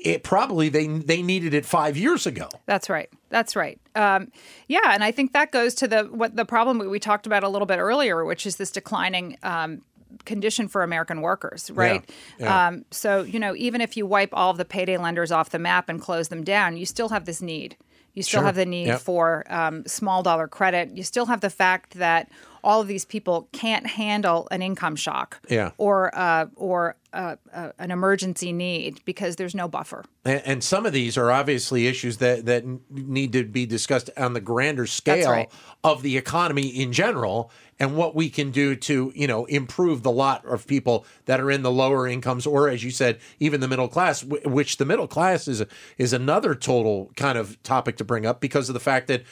it 0.03 0.23
probably 0.23 0.69
they 0.69 0.87
they 0.87 1.21
needed 1.21 1.53
it 1.53 1.65
five 1.65 1.95
years 1.97 2.25
ago. 2.25 2.49
That's 2.65 2.89
right. 2.89 3.09
That's 3.29 3.55
right. 3.55 3.79
Um, 3.95 4.31
yeah, 4.67 4.79
and 4.93 5.03
I 5.03 5.11
think 5.11 5.33
that 5.33 5.51
goes 5.51 5.73
to 5.75 5.87
the 5.87 6.03
what 6.05 6.35
the 6.35 6.45
problem 6.45 6.79
we 6.89 6.99
talked 6.99 7.25
about 7.27 7.43
a 7.43 7.49
little 7.49 7.65
bit 7.65 7.77
earlier, 7.79 8.25
which 8.25 8.45
is 8.45 8.55
this 8.57 8.71
declining 8.71 9.37
um, 9.43 9.81
condition 10.25 10.67
for 10.67 10.83
American 10.83 11.21
workers, 11.21 11.71
right? 11.71 12.09
yeah. 12.39 12.67
Um, 12.67 12.85
so 12.91 13.21
you 13.23 13.39
know, 13.39 13.55
even 13.55 13.79
if 13.81 13.95
you 13.95 14.05
wipe 14.05 14.29
all 14.33 14.51
of 14.51 14.57
the 14.57 14.65
payday 14.65 14.97
lenders 14.97 15.31
off 15.31 15.49
the 15.51 15.59
map 15.59 15.87
and 15.89 16.01
close 16.01 16.27
them 16.29 16.43
down, 16.43 16.77
you 16.77 16.85
still 16.85 17.09
have 17.09 17.25
this 17.25 17.41
need. 17.41 17.77
You 18.13 18.23
still 18.23 18.39
Sure. 18.41 18.45
have 18.47 18.55
the 18.55 18.65
need 18.65 18.87
Yep. 18.87 18.99
for 19.01 19.45
um, 19.49 19.85
small 19.87 20.21
dollar 20.21 20.47
credit. 20.47 20.97
You 20.97 21.03
still 21.03 21.27
have 21.27 21.39
the 21.39 21.49
fact 21.49 21.93
that 21.93 22.29
all 22.63 22.81
of 22.81 22.87
these 22.87 23.05
people 23.05 23.47
can't 23.51 23.85
handle 23.87 24.47
an 24.51 24.61
income 24.61 24.95
shock 24.95 25.39
Yeah. 25.49 25.71
or 25.77 26.13
uh, 26.17 26.45
or 26.55 26.95
uh, 27.13 27.35
uh, 27.53 27.71
an 27.77 27.91
emergency 27.91 28.53
need 28.53 29.01
because 29.03 29.35
there's 29.35 29.53
no 29.53 29.67
buffer. 29.67 30.05
And, 30.23 30.41
and 30.45 30.63
some 30.63 30.85
of 30.85 30.93
these 30.93 31.17
are 31.17 31.29
obviously 31.29 31.87
issues 31.87 32.17
that 32.17 32.45
that 32.45 32.63
need 32.89 33.33
to 33.33 33.43
be 33.43 33.65
discussed 33.65 34.09
on 34.17 34.33
the 34.33 34.39
grander 34.41 34.85
scale 34.87 35.29
right. 35.31 35.51
of 35.83 36.03
the 36.03 36.15
economy 36.17 36.67
in 36.67 36.93
general, 36.93 37.51
and 37.79 37.97
what 37.97 38.15
we 38.15 38.29
can 38.29 38.51
do 38.51 38.75
to 38.77 39.11
you 39.13 39.27
know 39.27 39.43
improve 39.45 40.03
the 40.03 40.11
lot 40.11 40.45
of 40.45 40.65
people 40.67 41.05
that 41.25 41.41
are 41.41 41.51
in 41.51 41.63
the 41.63 41.71
lower 41.71 42.07
incomes, 42.07 42.45
or 42.47 42.69
as 42.69 42.81
you 42.83 42.91
said, 42.91 43.19
even 43.39 43.59
the 43.59 43.67
middle 43.67 43.89
class. 43.89 44.21
wh- 44.21 44.45
Which 44.45 44.77
the 44.77 44.85
middle 44.85 45.07
class 45.07 45.47
is 45.49 45.63
is 45.97 46.13
another 46.13 46.55
total 46.55 47.11
kind 47.17 47.37
of 47.37 47.61
topic 47.63 47.97
to 47.97 48.05
bring 48.05 48.25
up 48.25 48.39
because 48.39 48.69
of 48.69 48.73
the 48.73 48.79
fact 48.79 49.07
that 49.07 49.23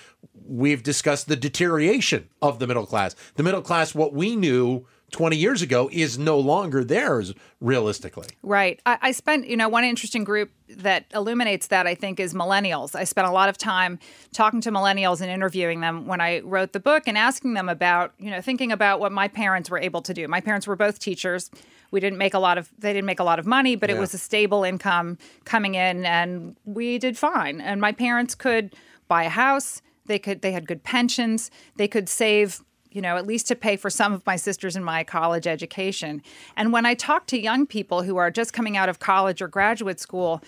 we've 0.45 0.81
discussed 0.83 1.27
the 1.27 1.35
deterioration 1.35 2.27
of 2.41 2.59
the 2.59 2.67
middle 2.67 2.85
class. 2.85 3.15
The 3.35 3.43
middle 3.43 3.61
class, 3.61 3.95
what 3.95 4.13
we 4.13 4.35
knew. 4.35 4.85
20 5.11 5.35
years 5.35 5.63
ago 5.63 5.89
is 5.91 6.19
no 6.19 6.37
longer 6.37 6.83
theirs 6.83 7.33
realistically. 7.59 8.27
Right. 8.43 8.79
I, 8.85 8.97
I 9.01 9.11
spent, 9.11 9.47
you 9.47 9.57
know, 9.57 9.67
one 9.67 9.83
interesting 9.83 10.23
group 10.23 10.51
that 10.69 11.05
illuminates 11.13 11.67
that 11.67 11.87
I 11.87 11.95
think 11.95 12.19
is 12.19 12.33
millennials. 12.33 12.95
I 12.95 13.03
spent 13.05 13.27
a 13.27 13.31
lot 13.31 13.49
of 13.49 13.57
time 13.57 13.97
talking 14.33 14.61
to 14.61 14.71
millennials 14.71 15.21
and 15.21 15.29
interviewing 15.31 15.81
them 15.81 16.05
when 16.05 16.21
I 16.21 16.41
wrote 16.41 16.73
the 16.73 16.79
book 16.79 17.03
and 17.07 17.17
asking 17.17 17.55
them 17.55 17.69
about, 17.69 18.13
you 18.19 18.29
know, 18.29 18.41
thinking 18.41 18.71
about 18.71 18.99
what 18.99 19.11
my 19.11 19.27
parents 19.27 19.69
were 19.69 19.79
able 19.79 20.01
to 20.03 20.13
do. 20.13 20.27
My 20.27 20.41
parents 20.41 20.67
were 20.67 20.75
both 20.75 20.99
teachers. 20.99 21.49
We 21.91 21.99
didn't 21.99 22.19
make 22.19 22.35
a 22.35 22.39
lot 22.39 22.57
of 22.57 22.69
they 22.77 22.93
didn't 22.93 23.07
make 23.07 23.19
a 23.19 23.23
lot 23.23 23.39
of 23.39 23.47
money, 23.47 23.75
but 23.75 23.89
it 23.89 23.97
was 23.97 24.13
a 24.13 24.19
stable 24.19 24.63
income 24.63 25.17
coming 25.43 25.75
in 25.75 26.05
and 26.05 26.55
we 26.65 26.99
did 26.99 27.17
fine. 27.17 27.61
And 27.61 27.81
my 27.81 27.91
parents 27.91 28.35
could 28.35 28.75
buy 29.07 29.23
a 29.23 29.29
house, 29.29 29.81
they 30.05 30.19
could 30.19 30.41
they 30.41 30.51
had 30.51 30.67
good 30.67 30.83
pensions, 30.83 31.49
they 31.77 31.87
could 31.87 32.07
save 32.07 32.61
you 32.91 33.01
know, 33.01 33.17
at 33.17 33.27
least 33.27 33.47
to 33.47 33.55
pay 33.55 33.75
for 33.75 33.89
some 33.89 34.13
of 34.13 34.25
my 34.25 34.35
sisters 34.35 34.75
and 34.75 34.83
my 34.83 35.03
college 35.03 35.47
education. 35.47 36.21
And 36.55 36.73
when 36.73 36.85
I 36.85 36.93
talk 36.93 37.27
to 37.27 37.39
young 37.39 37.65
people 37.65 38.03
who 38.03 38.17
are 38.17 38.31
just 38.31 38.53
coming 38.53 38.77
out 38.77 38.89
of 38.89 38.99
college 38.99 39.41
or 39.41 39.47
graduate 39.47 39.99
school, 39.99 40.41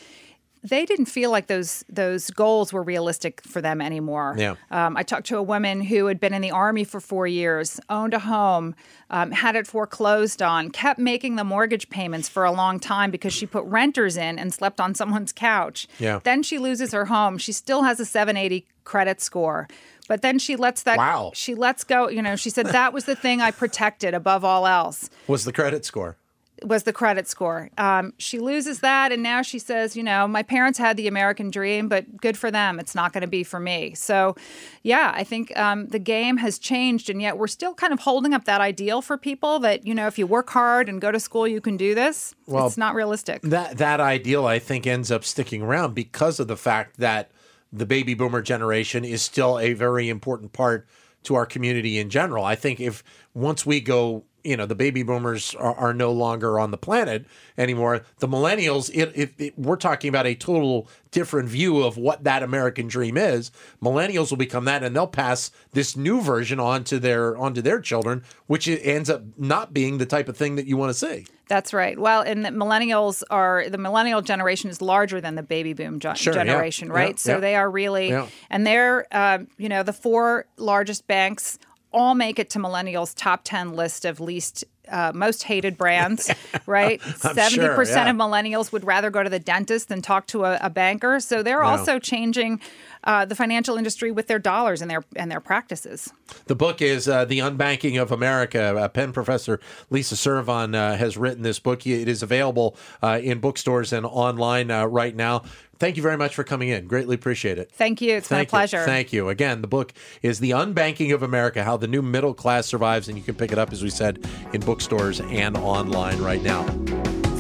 they 0.64 0.86
didn't 0.86 1.06
feel 1.06 1.32
like 1.32 1.48
those 1.48 1.84
those 1.90 2.30
goals 2.30 2.72
were 2.72 2.84
realistic 2.84 3.42
for 3.42 3.62
them 3.62 3.82
anymore. 3.82 4.36
Yeah. 4.38 4.56
Um, 4.70 4.96
I 4.96 5.04
talked 5.04 5.26
to 5.28 5.38
a 5.38 5.44
woman 5.44 5.82
who 5.82 6.06
had 6.06 6.20
been 6.20 6.34
in 6.34 6.42
the 6.42 6.52
army 6.52 6.84
for 6.84 7.00
four 7.00 7.26
years, 7.26 7.80
owned 7.90 8.14
a 8.14 8.20
home, 8.20 8.76
um, 9.10 9.32
had 9.32 9.56
it 9.56 9.66
foreclosed 9.66 10.42
on, 10.42 10.70
kept 10.70 11.00
making 11.00 11.36
the 11.36 11.44
mortgage 11.44 11.90
payments 11.90 12.30
for 12.30 12.46
a 12.46 12.52
long 12.52 12.80
time 12.80 13.10
because 13.10 13.34
she 13.34 13.46
put 13.48 13.66
renters 13.66 14.18
in 14.18 14.38
and 14.38 14.54
slept 14.54 14.80
on 14.80 14.94
someone's 15.02 15.32
couch. 15.32 15.88
Yeah. 15.98 16.20
Then 16.24 16.44
she 16.44 16.60
loses 16.60 16.92
her 16.92 17.06
home. 17.06 17.38
She 17.38 17.52
still 17.52 17.84
has 17.84 18.00
a 18.00 18.06
780 18.06 18.68
credit 18.84 19.22
score. 19.22 19.68
But 20.12 20.24
then 20.24 20.40
she 20.40 20.58
lets 20.58 20.84
that 20.84 20.98
Wow. 20.98 21.32
she 21.34 21.56
lets 21.56 21.86
go, 21.86 22.10
you 22.10 22.22
know, 22.22 22.36
she 22.36 22.50
said 22.50 22.66
that 22.66 22.92
was 22.92 23.06
the 23.06 23.16
thing 23.16 23.40
I 23.40 23.50
protected 23.52 24.14
above 24.14 24.44
all 24.44 24.68
else 24.68 25.10
Was 25.26 25.46
the 25.46 25.54
credit 25.54 25.86
score? 25.86 26.18
was 26.64 26.84
the 26.84 26.92
credit 26.92 27.30
score. 27.30 27.70
Um, 27.78 28.14
she 28.18 28.38
loses 28.38 28.82
that, 28.82 29.12
and 29.14 29.24
now 29.24 29.42
she 29.42 29.58
says, 29.58 29.96
you 29.96 30.04
know, 30.04 30.28
my 30.28 30.44
parents 30.44 30.78
had 30.78 30.98
the 30.98 31.08
American 31.08 31.50
dream, 31.50 31.88
but 31.88 32.18
good 32.18 32.38
for 32.38 32.52
them. 32.52 32.78
It's 32.78 32.94
not 32.94 33.14
going 33.14 33.22
to 33.22 33.28
be 33.28 33.44
for 33.44 33.60
me. 33.60 33.96
So, 33.96 34.36
yeah, 34.84 35.12
I 35.16 35.24
think 35.24 35.58
um, 35.58 35.88
the 35.88 35.98
game 35.98 36.38
has 36.38 36.60
changed, 36.60 37.10
and 37.10 37.22
yet 37.22 37.38
we're 37.38 37.48
still 37.48 37.74
kind 37.74 37.94
of 37.94 38.02
holding 38.02 38.34
up 38.34 38.46
that 38.46 38.60
ideal 38.62 39.02
for 39.02 39.18
people 39.18 39.60
that 39.60 39.88
you 39.88 39.96
know, 39.96 40.08
if 40.08 40.20
you 40.20 40.28
work 40.28 40.50
hard 40.50 40.90
and 40.90 41.00
go 41.02 41.10
to 41.12 41.20
school, 41.22 41.48
you 41.48 41.62
can 41.62 41.78
do 41.78 41.96
this. 41.96 42.36
Well, 42.46 42.68
it's 42.68 42.78
not 42.78 42.96
realistic. 42.96 43.42
that 43.44 43.78
that 43.78 44.00
ideal 44.02 44.46
I 44.46 44.60
think 44.60 44.86
ends 44.86 45.10
up 45.10 45.24
sticking 45.24 45.62
around 45.64 45.96
because 45.96 46.40
of 46.40 46.48
the 46.48 46.58
fact 46.58 46.98
that 46.98 47.32
the 47.72 47.86
baby 47.86 48.14
boomer 48.14 48.42
generation 48.42 49.06
is 49.06 49.22
still 49.22 49.60
a 49.60 49.74
very 49.74 50.10
important 50.10 50.54
part 50.54 50.88
to 51.24 51.36
our 51.36 51.46
community 51.46 52.00
in 52.00 52.10
general. 52.10 52.44
I 52.44 52.56
think 52.56 52.80
if 52.80 53.04
once 53.34 53.66
we 53.66 53.80
go, 53.80 54.26
you 54.44 54.58
know, 54.58 54.66
the 54.66 54.76
baby 54.76 55.04
boomers 55.04 55.54
are, 55.56 55.76
are 55.76 55.94
no 55.94 56.12
longer 56.12 56.60
on 56.60 56.72
the 56.72 56.78
planet 56.78 57.26
anymore. 57.58 58.04
The 58.20 58.28
millennials, 58.28 58.90
it, 58.94 59.12
it, 59.16 59.34
it, 59.38 59.60
we're 59.60 59.76
talking 59.76 60.10
about 60.10 60.26
a 60.26 60.36
total 60.36 60.88
different 61.12 61.50
view 61.50 61.84
of 61.84 61.98
what 61.98 62.24
that 62.24 62.42
American 62.44 62.88
dream 62.88 63.18
is. 63.18 63.52
Millennials 63.82 64.30
will 64.30 64.38
become 64.38 64.66
that, 64.66 64.84
and 64.84 64.96
they'll 64.96 65.08
pass 65.08 65.52
this 65.74 65.96
new 65.98 66.22
version 66.22 66.60
on 66.60 66.84
to 66.86 67.00
their 67.00 67.38
onto 67.38 67.62
their 67.62 67.80
children, 67.80 68.24
which 68.48 68.68
ends 68.68 69.10
up 69.10 69.22
not 69.38 69.74
being 69.74 69.98
the 69.98 70.06
type 70.06 70.28
of 70.30 70.38
thing 70.38 70.56
that 70.56 70.66
you 70.66 70.78
want 70.78 70.90
to 70.90 70.94
see. 70.98 71.26
That's 71.48 71.74
right. 71.74 72.00
Well, 72.00 72.22
and 72.22 72.46
the 72.46 72.50
millennials 72.50 73.24
are 73.30 73.68
the 73.68 73.78
millennial 73.78 74.22
generation 74.22 74.70
is 74.70 74.82
larger 74.82 75.20
than 75.20 75.36
the 75.36 75.44
baby 75.44 75.74
boom 75.74 76.00
gen- 76.00 76.16
Sure, 76.16 76.32
generation, 76.34 76.88
Yeah, 76.88 76.94
right? 76.94 77.20
So 77.20 77.34
yeah. 77.34 77.40
they 77.42 77.56
are 77.56 77.70
really, 77.70 78.08
Yeah. 78.08 78.28
and 78.50 78.66
they're, 78.66 79.06
uh, 79.12 79.40
you 79.58 79.68
know, 79.68 79.84
the 79.84 79.92
four 79.92 80.46
largest 80.56 81.08
banks 81.08 81.60
all 81.92 82.16
make 82.16 82.40
it 82.40 82.50
to 82.52 82.60
millennials' 82.60 83.14
top 83.16 83.42
ten 83.44 83.74
list 83.74 84.06
of 84.06 84.20
least. 84.20 84.64
Uh, 84.90 85.12
most 85.16 85.44
hated 85.44 85.78
brands, 85.78 86.30
right? 86.66 87.00
I'm 87.06 87.34
Seventy 87.34 87.56
sure, 87.56 87.76
percent 87.76 88.08
yeah. 88.08 88.12
of 88.12 88.18
millennials 88.18 88.74
would 88.74 88.84
rather 88.84 89.10
go 89.10 89.24
to 89.24 89.30
the 89.30 89.40
dentist 89.40 89.88
than 89.88 90.02
talk 90.02 90.28
to 90.28 90.44
a, 90.44 90.60
a 90.62 90.70
banker. 90.70 91.22
So 91.22 91.44
they're 91.44 91.64
also 91.64 91.98
changing 91.98 92.60
uh, 93.04 93.26
the 93.26 93.36
financial 93.36 93.78
industry 93.78 94.12
with 94.12 94.28
their 94.28 94.40
dollars 94.40 94.82
and 94.82 94.90
their 94.90 95.04
and 95.16 95.32
their 95.32 95.40
practices. 95.40 96.12
The 96.46 96.56
book 96.56 96.82
is 96.82 97.08
uh, 97.08 97.26
The 97.26 97.40
Unbanking 97.40 98.02
of 98.02 98.12
America. 98.12 98.76
Uh, 98.76 98.88
Penn 98.88 99.14
professor 99.14 99.60
Lisa 99.90 100.16
Servon 100.16 100.76
uh, 100.76 100.96
has 100.98 101.18
written 101.18 101.44
this 101.44 101.60
book. 101.60 101.86
It 101.86 102.08
is 102.08 102.24
available 102.24 102.76
uh, 103.02 103.20
in 103.22 103.40
bookstores 103.40 103.94
and 103.94 104.06
online 104.06 104.72
uh, 104.72 104.86
right 104.86 105.16
now. 105.16 105.44
Thank 105.80 105.98
you 105.98 106.04
very 106.04 106.18
much 106.18 106.36
for 106.36 106.44
coming 106.44 106.70
in. 106.70 106.86
Greatly 106.86 107.16
appreciate 107.16 107.58
it. 107.58 107.72
Thank 107.72 108.02
you. 108.02 108.14
It's 108.14 108.28
Thank 108.28 108.50
been 108.50 108.56
a 108.56 108.60
pleasure. 108.60 108.80
You. 108.82 108.86
Thank 108.86 109.12
you. 109.12 109.30
Again, 109.30 109.62
the 109.62 109.68
book 109.68 109.94
is 110.22 110.40
The 110.40 110.52
Unbanking 110.52 111.12
of 111.12 111.24
America 111.24 111.64
How 111.64 111.76
the 111.76 111.88
New 111.88 112.04
Middle 112.04 112.36
Class 112.36 112.68
Survives, 112.68 113.08
and 113.08 113.18
you 113.18 113.24
can 113.24 113.34
pick 113.34 113.52
it 113.52 113.58
up, 113.58 113.74
as 113.74 113.82
we 113.82 113.90
said, 113.90 114.24
in 114.54 114.62
bookstores 114.62 115.22
and 115.22 115.58
online 115.58 116.20
right 116.20 116.44
now. 116.44 116.68